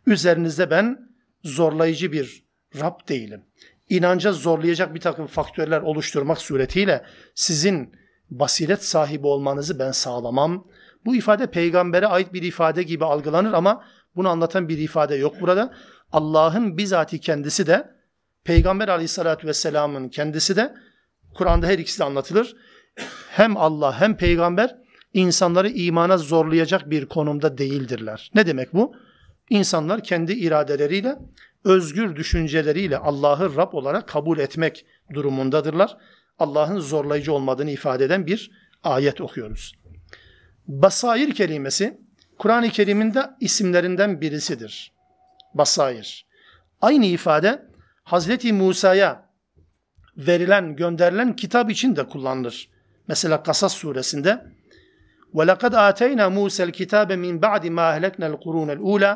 [0.06, 1.08] Üzerinizde ben
[1.44, 2.44] zorlayıcı bir
[2.80, 3.44] Rab değilim.
[3.88, 7.92] İnanca zorlayacak bir takım faktörler oluşturmak suretiyle sizin
[8.30, 10.66] basiret sahibi olmanızı ben sağlamam.
[11.04, 13.84] Bu ifade peygambere ait bir ifade gibi algılanır ama
[14.16, 15.74] bunu anlatan bir ifade yok burada.
[16.12, 17.94] Allah'ın bizatihi kendisi de
[18.44, 20.74] Peygamber aleyhissalatü vesselamın kendisi de
[21.34, 22.56] Kur'an'da her ikisi de anlatılır.
[23.30, 24.76] Hem Allah hem peygamber
[25.12, 28.30] insanları imana zorlayacak bir konumda değildirler.
[28.34, 28.96] Ne demek bu?
[29.50, 31.18] İnsanlar kendi iradeleriyle,
[31.64, 35.96] özgür düşünceleriyle Allah'ı Rab olarak kabul etmek durumundadırlar.
[36.38, 38.50] Allah'ın zorlayıcı olmadığını ifade eden bir
[38.84, 39.74] ayet okuyoruz.
[40.66, 42.00] Basair kelimesi
[42.37, 44.91] Kur'an-ı Kerim'in de isimlerinden birisidir.
[45.53, 46.25] Basair.
[46.81, 47.65] Aynı ifade
[48.03, 49.29] Hazreti Musa'ya
[50.17, 52.69] verilen, gönderilen kitap için de kullanılır.
[53.07, 54.45] Mesela Kasas suresinde
[55.33, 59.11] وَلَقَدْ آتَيْنَا مُوسَى الْكِتَابَ مِنْ بَعْدِ مَا أَهْلَكْنَا الْقُرُونَ الْأُولَى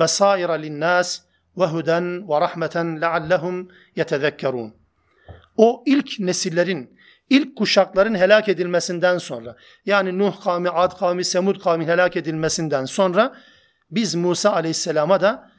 [0.00, 1.08] بَصَائِرَ لِلنَّاسِ
[1.60, 1.98] وَهُدًى
[2.30, 4.70] وَرَحْمَةً لَعَلَّهُمْ يَتَذَكَّرُونَ
[5.56, 6.95] O ilk nesillerin,
[7.29, 9.55] ilk kuşakların helak edilmesinden sonra,
[9.85, 13.35] yani Nuh kavmi, Ad kavmi, Semud kavmi helak edilmesinden sonra
[13.91, 15.51] biz Musa aleyhisselama da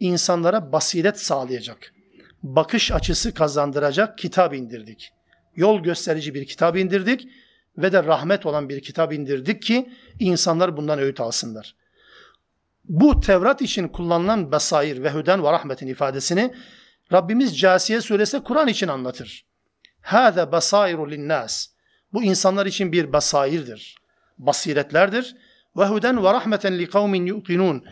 [0.00, 1.92] insanlara basiret sağlayacak,
[2.42, 5.12] bakış açısı kazandıracak kitap indirdik.
[5.56, 7.28] Yol gösterici bir kitap indirdik
[7.78, 11.74] ve de rahmet olan bir kitap indirdik ki insanlar bundan öğüt alsınlar.
[12.84, 16.54] Bu Tevrat için kullanılan besair ve hüden ve rahmetin ifadesini
[17.12, 19.49] Rabbimiz Casiye suresi Kur'an için anlatır.
[20.02, 21.66] Hâze basairu linnas.
[22.12, 23.96] Bu insanlar için bir basairdir.
[24.38, 25.36] Basiretlerdir.
[25.76, 27.84] Ve huden ve rahmeten li kavmin yuqinun.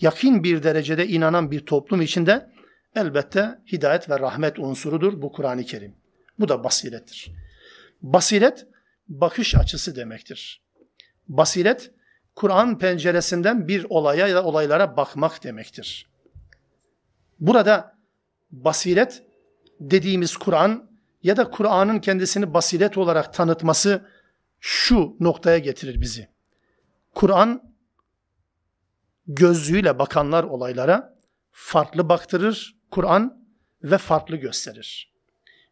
[0.00, 2.50] Yakin bir derecede inanan bir toplum içinde
[2.96, 5.94] elbette hidayet ve rahmet unsurudur bu Kur'an-ı Kerim.
[6.38, 7.30] Bu da basirettir.
[8.02, 8.66] Basiret
[9.08, 10.62] bakış açısı demektir.
[11.28, 11.90] Basiret
[12.34, 16.08] Kur'an penceresinden bir olaya ya da olaylara bakmak demektir.
[17.40, 17.98] Burada
[18.50, 19.22] basiret
[19.80, 20.87] dediğimiz Kur'an
[21.28, 24.08] ya da Kur'an'ın kendisini basiret olarak tanıtması
[24.60, 26.28] şu noktaya getirir bizi.
[27.14, 27.74] Kur'an
[29.26, 31.18] gözlüğüyle bakanlar olaylara
[31.50, 33.44] farklı baktırır Kur'an
[33.82, 35.12] ve farklı gösterir.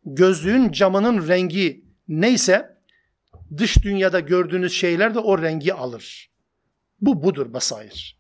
[0.05, 2.79] Gözlüğün camının rengi neyse
[3.57, 6.31] dış dünyada gördüğünüz şeyler de o rengi alır.
[7.01, 8.19] Bu budur basair.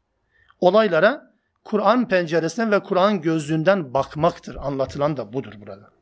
[0.60, 1.34] Olaylara
[1.64, 4.56] Kur'an penceresinden ve Kur'an gözlüğünden bakmaktır.
[4.56, 5.95] Anlatılan da budur burada.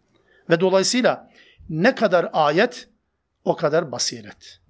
[0.51, 1.31] Ve dolayısıyla
[1.69, 2.89] ne kadar ayet
[3.45, 4.61] o kadar basiret.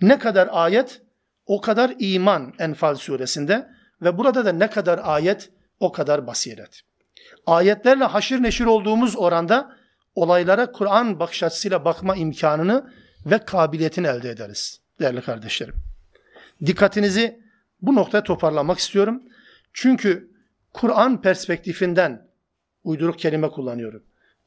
[0.00, 1.02] Ne kadar ayet
[1.46, 3.68] o kadar iman Enfal suresinde
[4.02, 6.80] ve burada da ne kadar ayet o kadar basiret.
[7.46, 9.76] Ayetlerle haşır neşir olduğumuz oranda
[10.14, 12.92] olaylara Kur'an bakış açısıyla bakma imkanını
[13.26, 15.74] ve kabiliyetini elde ederiz değerli kardeşlerim.
[16.66, 17.42] Dikkatinizi
[17.80, 19.22] bu noktaya toparlamak istiyorum.
[19.72, 20.30] Çünkü
[20.72, 22.28] Kur'an perspektifinden
[22.84, 24.02] uyduruk kelime kullanıyorum.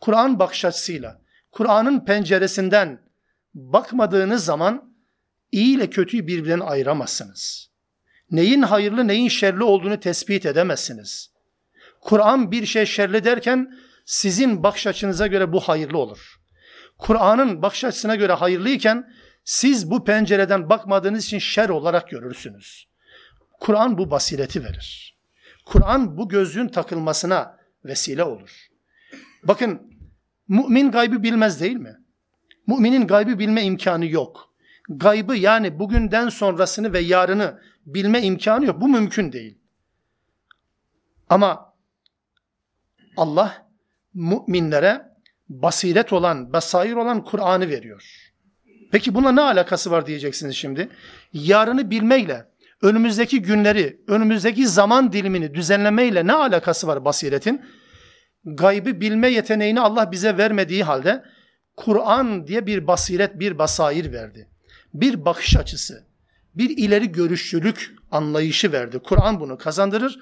[0.05, 3.01] Kur'an bakış açısıyla, Kur'an'ın penceresinden
[3.53, 4.95] bakmadığınız zaman
[5.51, 7.69] iyi ile kötüyü birbirinden ayıramazsınız.
[8.31, 11.31] Neyin hayırlı neyin şerli olduğunu tespit edemezsiniz.
[12.01, 13.73] Kur'an bir şey şerli derken
[14.05, 16.39] sizin bakış açınıza göre bu hayırlı olur.
[16.97, 22.87] Kur'an'ın bakış açısına göre hayırlıyken siz bu pencereden bakmadığınız için şer olarak görürsünüz.
[23.59, 25.17] Kur'an bu basireti verir.
[25.65, 28.67] Kur'an bu gözlüğün takılmasına vesile olur.
[29.43, 29.94] Bakın
[30.47, 31.97] mümin gaybı bilmez değil mi?
[32.67, 34.53] Müminin gaybı bilme imkanı yok.
[34.89, 38.81] Gaybı yani bugünden sonrasını ve yarını bilme imkanı yok.
[38.81, 39.57] Bu mümkün değil.
[41.29, 41.73] Ama
[43.17, 43.67] Allah
[44.13, 45.15] müminlere
[45.49, 48.31] basiret olan, basair olan Kur'an'ı veriyor.
[48.91, 50.89] Peki buna ne alakası var diyeceksiniz şimdi.
[51.33, 52.45] Yarını bilmeyle,
[52.81, 57.61] önümüzdeki günleri, önümüzdeki zaman dilimini düzenlemeyle ne alakası var basiretin?
[58.45, 61.23] Gaybı bilme yeteneğini Allah bize vermediği halde
[61.75, 64.49] Kur'an diye bir basiret, bir basair verdi.
[64.93, 66.05] Bir bakış açısı,
[66.55, 68.99] bir ileri görüşçülük anlayışı verdi.
[68.99, 70.19] Kur'an bunu kazandırır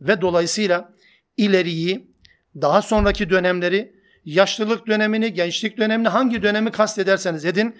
[0.00, 0.92] ve dolayısıyla
[1.36, 2.10] ileriyi,
[2.60, 3.94] daha sonraki dönemleri,
[4.24, 7.76] yaşlılık dönemini, gençlik dönemini hangi dönemi kastederseniz edin,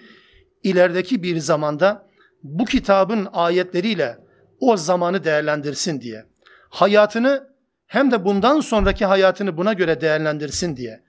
[0.63, 2.09] ilerideki bir zamanda
[2.43, 4.17] bu kitabın ayetleriyle
[4.59, 6.25] o zamanı değerlendirsin diye.
[6.69, 7.54] Hayatını
[7.95, 11.01] hem de bundan sonraki hayatını buna göre değerlendirsin diye.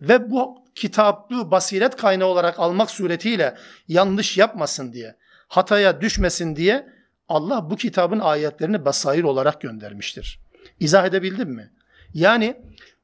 [0.00, 3.54] Ve bu kitabı basiret kaynağı olarak almak suretiyle
[3.88, 5.16] yanlış yapmasın diye,
[5.48, 6.88] hataya düşmesin diye
[7.28, 10.40] Allah bu kitabın ayetlerini basair olarak göndermiştir.
[10.80, 11.70] İzah edebildim mi?
[12.14, 12.56] Yani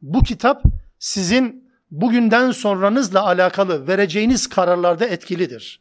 [0.02, 0.62] bu kitap
[0.98, 5.80] sizin bugünden sonranızla alakalı vereceğiniz kararlarda etkilidir.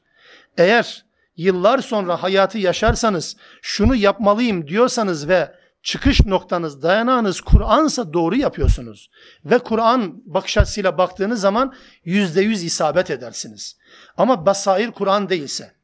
[0.58, 1.06] Eğer
[1.38, 9.10] yıllar sonra hayatı yaşarsanız şunu yapmalıyım diyorsanız ve çıkış noktanız, dayanağınız Kur'ansa doğru yapıyorsunuz.
[9.46, 11.74] Ve Kur'an bakış açısıyla baktığınız zaman
[12.06, 13.78] yüzde yüz isabet edersiniz.
[14.18, 15.76] Ama basair Kur'an değilse,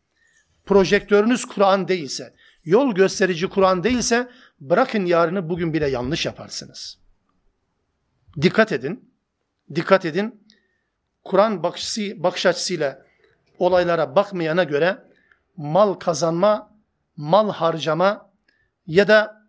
[0.66, 2.34] projektörünüz Kur'an değilse,
[2.64, 4.30] yol gösterici Kur'an değilse
[4.60, 7.00] bırakın yarını bugün bile yanlış yaparsınız.
[8.42, 9.14] Dikkat edin,
[9.76, 10.44] dikkat edin.
[11.24, 13.06] Kur'an bakış açısıyla
[13.60, 15.04] olaylara bakmayana göre
[15.58, 16.76] mal kazanma,
[17.18, 18.32] mal harcama
[18.88, 19.43] ya da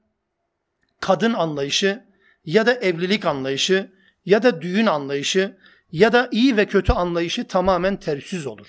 [1.05, 2.05] kadın anlayışı
[2.45, 3.93] ya da evlilik anlayışı
[4.25, 5.57] ya da düğün anlayışı
[5.93, 8.69] ya da iyi ve kötü anlayışı tamamen tersiz olur.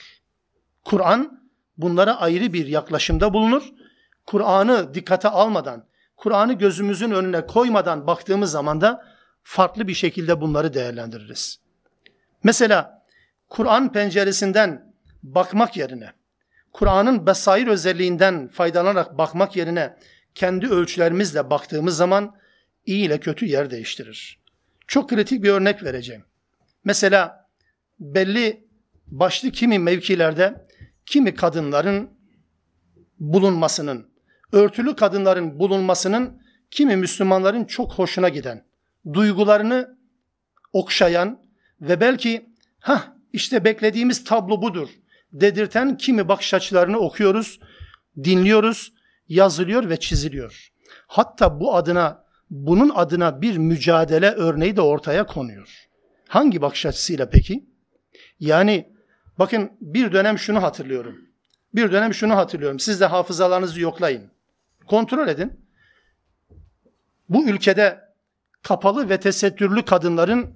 [0.86, 3.64] Kur'an bunlara ayrı bir yaklaşımda bulunur.
[4.26, 5.86] Kur'an'ı dikkate almadan,
[6.18, 9.06] Kur'an'ı gözümüzün önüne koymadan baktığımız zaman da
[9.44, 11.60] farklı bir şekilde bunları değerlendiririz.
[12.44, 13.06] Mesela
[13.50, 16.12] Kur'an penceresinden bakmak yerine,
[16.74, 19.98] Kur'an'ın besair özelliğinden faydalanarak bakmak yerine
[20.36, 22.36] kendi ölçülerimizle baktığımız zaman
[22.86, 24.40] iyi ile kötü yer değiştirir.
[24.88, 26.24] Çok kritik bir örnek vereceğim.
[26.84, 27.50] Mesela
[28.00, 28.68] belli
[29.08, 30.68] başlı kimi mevkilerde
[31.06, 32.10] kimi kadınların
[33.20, 34.10] bulunmasının,
[34.52, 38.66] örtülü kadınların bulunmasının kimi Müslümanların çok hoşuna giden,
[39.14, 39.98] duygularını
[40.74, 41.42] okşayan
[41.82, 44.90] ve belki ha işte beklediğimiz tablo budur
[45.34, 47.60] dedirten kimi bakış açılarını okuyoruz,
[48.24, 48.95] dinliyoruz
[49.30, 50.72] yazılıyor ve çiziliyor.
[51.08, 55.88] Hatta bu adına bunun adına bir mücadele örneği de ortaya konuyor.
[56.28, 57.66] Hangi bakış açısıyla peki?
[58.40, 58.94] Yani
[59.40, 61.16] bakın bir dönem şunu hatırlıyorum.
[61.76, 62.80] Bir dönem şunu hatırlıyorum.
[62.80, 64.32] Siz de hafızalarınızı yoklayın.
[64.88, 65.66] Kontrol edin.
[67.30, 68.00] Bu ülkede
[68.62, 70.56] kapalı ve tesettürlü kadınların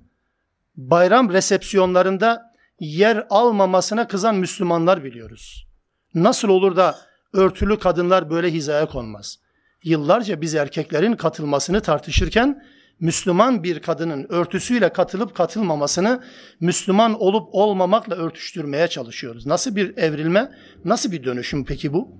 [0.76, 5.68] bayram resepsiyonlarında yer almamasına kızan Müslümanlar biliyoruz.
[6.14, 9.40] Nasıl olur da örtülü kadınlar böyle hizaya konmaz.
[9.84, 12.64] Yıllarca biz erkeklerin katılmasını tartışırken
[13.00, 16.24] Müslüman bir kadının örtüsüyle katılıp katılmamasını
[16.60, 19.46] Müslüman olup olmamakla örtüştürmeye çalışıyoruz.
[19.46, 20.52] Nasıl bir evrilme,
[20.86, 22.12] nasıl bir dönüşüm peki bu?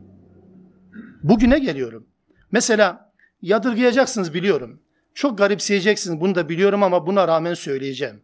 [1.24, 2.08] Bugüne geliyorum.
[2.52, 4.82] Mesela yadırgayacaksınız biliyorum.
[5.14, 8.22] Çok garipseyeceksiniz bunu da biliyorum ama buna rağmen söyleyeceğim.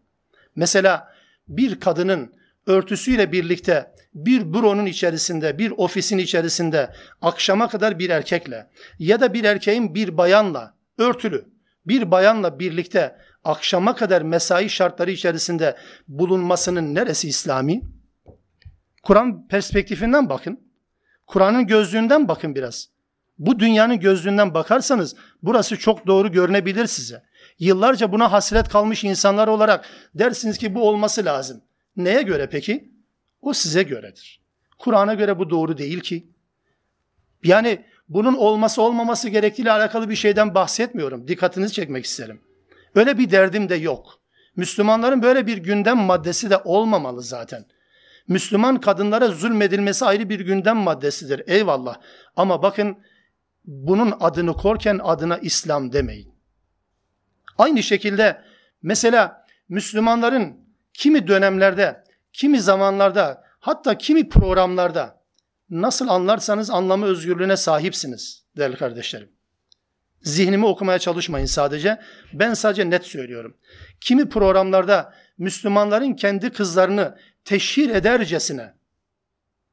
[0.55, 1.07] Mesela
[1.47, 2.33] bir kadının
[2.67, 8.67] örtüsüyle birlikte bir büronun içerisinde, bir ofisin içerisinde akşama kadar bir erkekle
[8.99, 11.45] ya da bir erkeğin bir bayanla örtülü
[11.85, 17.81] bir bayanla birlikte akşama kadar mesai şartları içerisinde bulunmasının neresi İslami?
[19.03, 20.59] Kur'an perspektifinden bakın.
[21.27, 22.89] Kur'an'ın gözlüğünden bakın biraz.
[23.37, 27.23] Bu dünyanın gözlüğünden bakarsanız burası çok doğru görünebilir size.
[27.59, 29.85] Yıllarca buna hasret kalmış insanlar olarak
[30.15, 31.61] dersiniz ki bu olması lazım.
[31.97, 32.94] Neye göre peki?
[33.45, 34.41] O size göredir.
[34.79, 36.27] Kur'an'a göre bu doğru değil ki.
[37.43, 41.27] Yani bunun olması olmaması gerektiğiyle alakalı bir şeyden bahsetmiyorum.
[41.27, 42.41] Dikkatinizi çekmek isterim.
[42.95, 44.19] Öyle bir derdim de yok.
[44.55, 47.65] Müslümanların böyle bir gündem maddesi de olmamalı zaten.
[48.27, 51.43] Müslüman kadınlara zulmedilmesi ayrı bir gündem maddesidir.
[51.47, 51.97] Eyvallah.
[52.35, 52.97] Ama bakın
[53.65, 56.33] bunun adını korken adına İslam demeyin.
[57.57, 58.41] Aynı şekilde
[58.81, 60.57] mesela Müslümanların
[60.93, 62.03] kimi dönemlerde,
[62.35, 65.21] kimi zamanlarda, hatta kimi programlarda
[65.69, 69.31] nasıl anlarsanız anlamı özgürlüğüne sahipsiniz değerli kardeşlerim.
[70.21, 72.01] Zihnimi okumaya çalışmayın sadece.
[72.33, 73.57] Ben sadece net söylüyorum.
[74.01, 78.73] Kimi programlarda Müslümanların kendi kızlarını teşhir edercesine,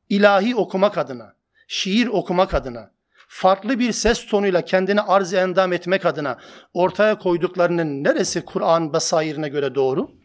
[0.09, 1.37] ilahi okumak adına,
[1.69, 2.91] şiir okumak adına,
[3.29, 6.39] farklı bir ses tonuyla kendini arz endam etmek adına
[6.75, 10.22] ortaya koyduklarının neresi Kur'an basairine göre doğru?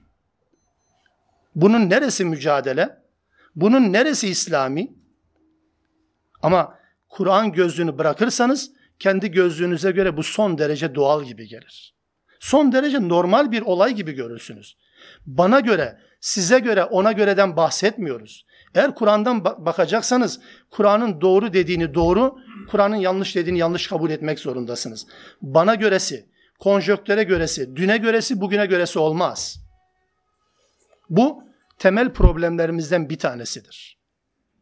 [1.58, 2.98] Bunun neresi mücadele?
[3.56, 4.94] Bunun neresi İslami?
[6.42, 6.80] Ama
[7.10, 11.96] Kur'an gözlüğünü bırakırsanız kendi gözlüğünüze göre bu son derece doğal gibi gelir.
[12.40, 14.78] Son derece normal bir olay gibi görürsünüz.
[15.26, 18.46] Bana göre, size göre, ona göreden bahsetmiyoruz.
[18.76, 20.40] Eğer Kur'an'dan bakacaksanız
[20.70, 22.38] Kur'an'ın doğru dediğini doğru,
[22.72, 25.08] Kur'an'ın yanlış dediğini yanlış kabul etmek zorundasınız.
[25.42, 26.30] Bana göresi,
[26.60, 29.60] konjöktöre göresi, düne göresi, bugüne göresi olmaz.
[31.10, 31.47] Bu
[31.80, 33.98] temel problemlerimizden bir tanesidir.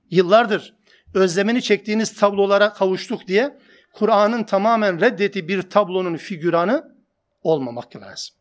[0.09, 0.75] Yıllardır
[1.13, 3.57] özlemini çektiğiniz tablolara kavuştuk diye
[3.93, 6.95] Kur'an'ın tamamen reddettiği bir tablonun figüranı
[7.43, 8.35] olmamak lazım.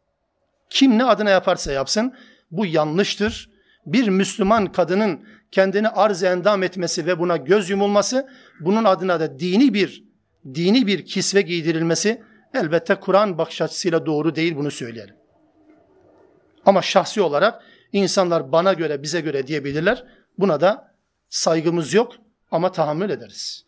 [0.71, 2.15] Kim ne adına yaparsa yapsın
[2.51, 3.55] bu yanlıştır.
[3.87, 8.29] Bir Müslüman kadının kendini arz endam etmesi ve buna göz yumulması,
[8.61, 10.05] bunun adına da dini bir
[10.55, 12.23] dini bir kisve giydirilmesi
[12.55, 15.15] elbette Kur'an bakış açısıyla doğru değil bunu söyleyelim.
[16.67, 17.63] Ama şahsi olarak
[17.95, 20.05] insanlar bana göre, bize göre diyebilirler.
[20.39, 20.95] Buna da
[21.29, 22.13] saygımız yok
[22.51, 23.65] ama tahammül ederiz.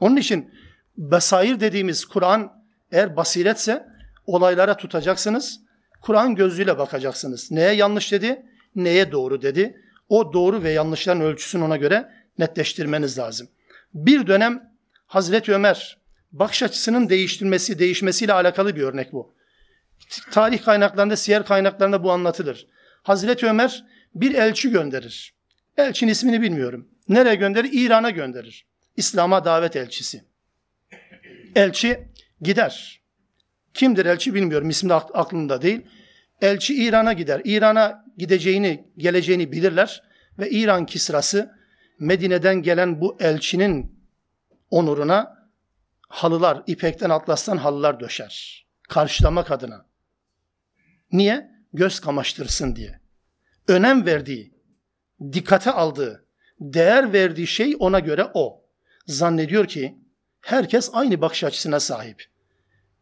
[0.00, 0.54] Onun için
[0.98, 3.86] besair dediğimiz Kur'an eğer basiretse
[4.26, 5.60] olaylara tutacaksınız.
[6.00, 7.50] Kur'an gözüyle bakacaksınız.
[7.50, 9.80] Neye yanlış dedi, neye doğru dedi.
[10.08, 13.48] O doğru ve yanlışların ölçüsünü ona göre netleştirmeniz lazım.
[13.94, 14.72] Bir dönem
[15.06, 15.98] Hazreti Ömer
[16.32, 19.34] bakış açısının değiştirmesi, değişmesiyle alakalı bir örnek bu.
[20.30, 22.66] Tarih kaynaklarında, siyer kaynaklarında bu anlatılır.
[23.02, 23.84] Hazreti Ömer
[24.14, 25.34] bir elçi gönderir.
[25.76, 26.88] Elçinin ismini bilmiyorum.
[27.08, 27.70] Nereye gönderir?
[27.72, 28.66] İran'a gönderir.
[28.96, 30.24] İslam'a davet elçisi.
[31.54, 32.08] Elçi
[32.40, 33.02] gider.
[33.74, 34.70] Kimdir elçi bilmiyorum.
[34.70, 35.86] İsmi de aklımda değil.
[36.40, 37.40] Elçi İran'a gider.
[37.44, 40.02] İran'a gideceğini, geleceğini bilirler
[40.38, 41.52] ve İran Kisrası
[41.98, 44.02] Medine'den gelen bu elçinin
[44.70, 45.48] onuruna
[46.08, 48.66] halılar, ipekten atlastan halılar döşer.
[48.88, 49.86] Karşılamak adına.
[51.12, 51.50] Niye?
[51.72, 53.00] Göz kamaştırsın diye.
[53.68, 54.54] Önem verdiği,
[55.32, 56.26] dikkate aldığı,
[56.60, 58.64] değer verdiği şey ona göre o.
[59.06, 59.98] Zannediyor ki
[60.40, 62.24] herkes aynı bakış açısına sahip.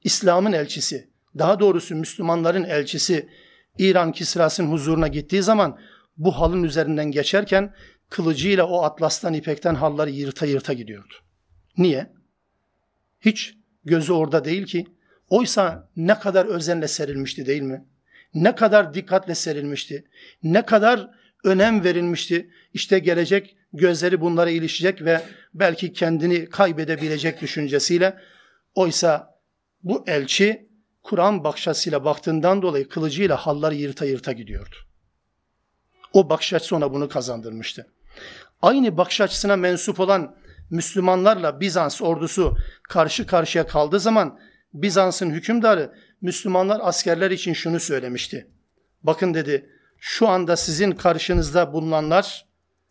[0.05, 3.29] İslam'ın elçisi, daha doğrusu Müslümanların elçisi
[3.79, 5.79] İran Kisras'ın huzuruna gittiği zaman
[6.17, 7.75] bu halın üzerinden geçerken
[8.09, 11.15] kılıcıyla o atlastan ipekten halları yırta yırta gidiyordu.
[11.79, 12.13] Niye?
[13.21, 13.55] Hiç
[13.85, 14.87] gözü orada değil ki.
[15.29, 17.85] Oysa ne kadar özenle serilmişti değil mi?
[18.35, 20.05] Ne kadar dikkatle serilmişti.
[20.43, 21.11] Ne kadar
[21.45, 22.51] önem verilmişti.
[22.75, 25.23] İşte gelecek gözleri bunlara ilişecek ve
[25.55, 28.19] belki kendini kaybedebilecek düşüncesiyle.
[28.75, 29.41] Oysa
[29.83, 30.71] bu elçi
[31.03, 34.77] Kur'an bakşasıyla baktığından dolayı kılıcıyla halları yırta yırta gidiyordu.
[36.13, 37.87] O bakış açısı ona bunu kazandırmıştı.
[38.63, 40.37] Aynı bakış açısına mensup olan
[40.71, 44.39] Müslümanlarla Bizans ordusu karşı karşıya kaldığı zaman
[44.75, 48.47] Bizans'ın hükümdarı Müslümanlar askerler için şunu söylemişti.
[49.03, 52.47] Bakın dedi şu anda sizin karşınızda bulunanlar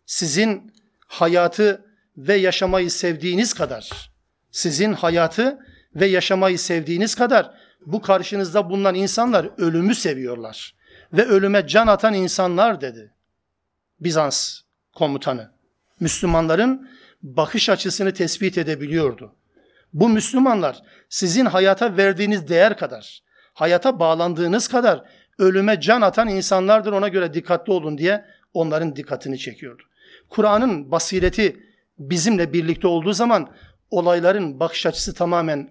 [0.06, 0.72] sizin
[1.06, 1.84] hayatı
[2.16, 4.12] ve yaşamayı sevdiğiniz kadar
[4.50, 5.58] sizin hayatı
[5.94, 7.54] ve yaşamayı sevdiğiniz kadar
[7.86, 10.74] bu karşınızda bulunan insanlar ölümü seviyorlar
[11.12, 13.14] ve ölüme can atan insanlar dedi.
[14.00, 14.60] Bizans
[14.94, 15.50] komutanı
[16.00, 16.88] Müslümanların
[17.22, 19.34] bakış açısını tespit edebiliyordu.
[19.92, 23.22] Bu Müslümanlar sizin hayata verdiğiniz değer kadar,
[23.54, 25.04] hayata bağlandığınız kadar
[25.38, 28.24] ölüme can atan insanlardır ona göre dikkatli olun diye
[28.54, 29.82] onların dikkatini çekiyordu.
[30.28, 31.56] Kur'an'ın basireti
[31.98, 33.52] bizimle birlikte olduğu zaman
[33.90, 35.70] olayların bakış açısı tamamen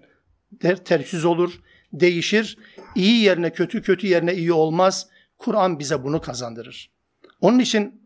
[0.59, 1.59] ter, tersiz olur,
[1.93, 2.57] değişir.
[2.95, 5.07] İyi yerine kötü, kötü yerine iyi olmaz.
[5.37, 6.91] Kur'an bize bunu kazandırır.
[7.41, 8.01] Onun için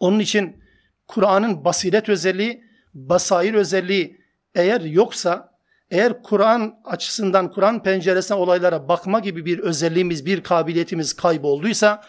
[0.00, 0.64] onun için
[1.06, 2.64] Kur'an'ın basiret özelliği,
[2.94, 4.20] basair özelliği
[4.54, 5.58] eğer yoksa,
[5.90, 12.04] eğer Kur'an açısından, Kur'an penceresine olaylara bakma gibi bir özelliğimiz, bir kabiliyetimiz kaybolduysa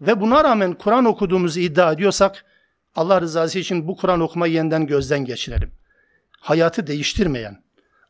[0.00, 2.44] ve buna rağmen Kur'an okuduğumuzu iddia ediyorsak,
[2.94, 5.70] Allah rızası için bu Kur'an okumayı yeniden gözden geçirelim.
[6.40, 7.62] Hayatı değiştirmeyen,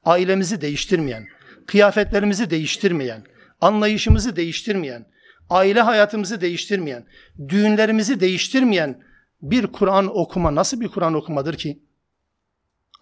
[0.04, 1.26] ailemizi değiştirmeyen,
[1.66, 3.24] kıyafetlerimizi değiştirmeyen,
[3.60, 5.06] anlayışımızı değiştirmeyen,
[5.50, 7.06] aile hayatımızı değiştirmeyen,
[7.48, 9.02] düğünlerimizi değiştirmeyen
[9.42, 11.82] bir Kur'an okuma nasıl bir Kur'an okumadır ki?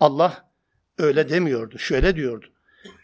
[0.01, 0.50] Allah
[1.01, 2.47] öyle demiyordu, şöyle diyordu.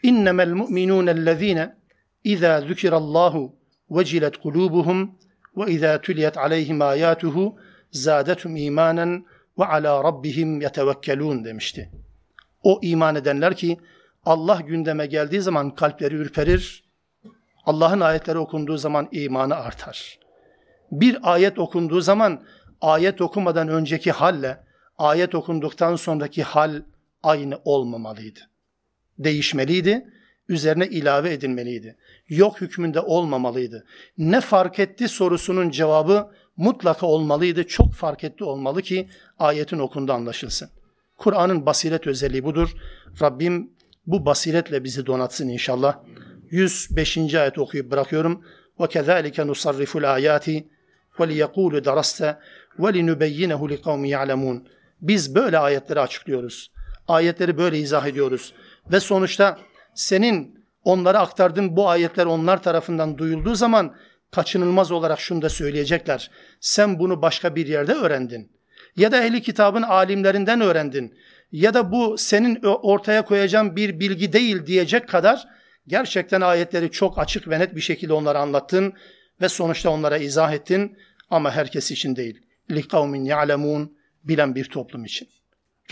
[0.03, 1.77] İnnemel mu'minûnellezîne
[2.25, 3.57] izâ zükirallahu
[3.91, 5.11] vecilet kulubuhum
[5.57, 7.57] ve izâ tüliyet aleyhim âyâtuhu
[7.91, 9.27] zâdetum imanen
[9.59, 11.91] ve alâ rabbihim yetevekkelûn demişti.
[12.63, 13.79] O iman edenler ki
[14.25, 16.85] Allah gündeme geldiği zaman kalpleri ürperir,
[17.65, 20.19] Allah'ın ayetleri okunduğu zaman imanı artar.
[20.91, 22.43] Bir ayet okunduğu zaman
[22.81, 24.65] ayet okumadan önceki halle
[24.99, 26.83] ayet okunduktan sonraki hal
[27.26, 28.40] aynı olmamalıydı.
[29.20, 30.06] Değişmeliydi,
[30.50, 31.98] üzerine ilave edilmeliydi.
[32.30, 33.86] Yok hükmünde olmamalıydı.
[34.18, 37.68] Ne fark etti sorusunun cevabı mutlaka olmalıydı.
[37.68, 39.10] Çok fark etti olmalı ki
[39.40, 40.70] ayetin okundu anlaşılsın.
[41.18, 42.74] Kur'an'ın basiret özelliği budur.
[43.22, 43.72] Rabbim
[44.08, 46.00] bu basiretle bizi donatsın inşallah.
[46.50, 47.36] 105.
[47.36, 48.44] ayet okuyup bırakıyorum.
[48.80, 50.64] وَكَذَٰلِكَ نُصَرِّفُ الْآيَاتِ
[51.18, 52.38] وَلِيَقُولُ دَرَسْتَ
[52.80, 54.66] وَلِنُبَيِّنَهُ لِقَوْمِ يَعْلَمُونَ
[55.02, 56.72] Biz böyle ayetleri açıklıyoruz.
[57.09, 58.53] Ayetleri böyle izah ediyoruz.
[58.93, 59.59] Ve sonuçta
[59.95, 63.97] senin onlara aktardığın bu ayetler onlar tarafından duyulduğu zaman
[64.31, 66.31] kaçınılmaz olarak şunu da söyleyecekler.
[66.61, 68.53] Sen bunu başka bir yerde öğrendin.
[68.97, 71.15] Ya da ehli kitabın alimlerinden öğrendin.
[71.53, 75.49] Ya da bu senin ortaya koyacağın bir bilgi değil diyecek kadar
[75.87, 78.93] gerçekten ayetleri çok açık ve net bir şekilde onlara anlattın
[79.41, 80.99] ve sonuçta onlara izah ettin
[81.31, 82.41] ama herkes için değil.
[82.71, 85.29] Li kavmin ya'lemun bilen bir toplum için.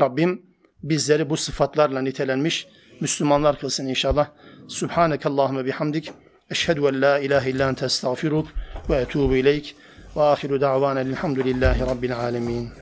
[0.00, 0.53] Rabbim
[0.84, 2.66] bizleri bu sıfatlarla nitelenmiş
[3.00, 4.26] Müslümanlar kılsın inşallah.
[4.68, 6.12] Subhaneke Allahümme bihamdik.
[6.50, 8.48] Eşhedü en la ilahe illa ente estağfiruk
[8.90, 9.76] ve etubu ileyk.
[10.16, 12.70] Ve ahiru da'vana elhamdülillahi rabbil alemin.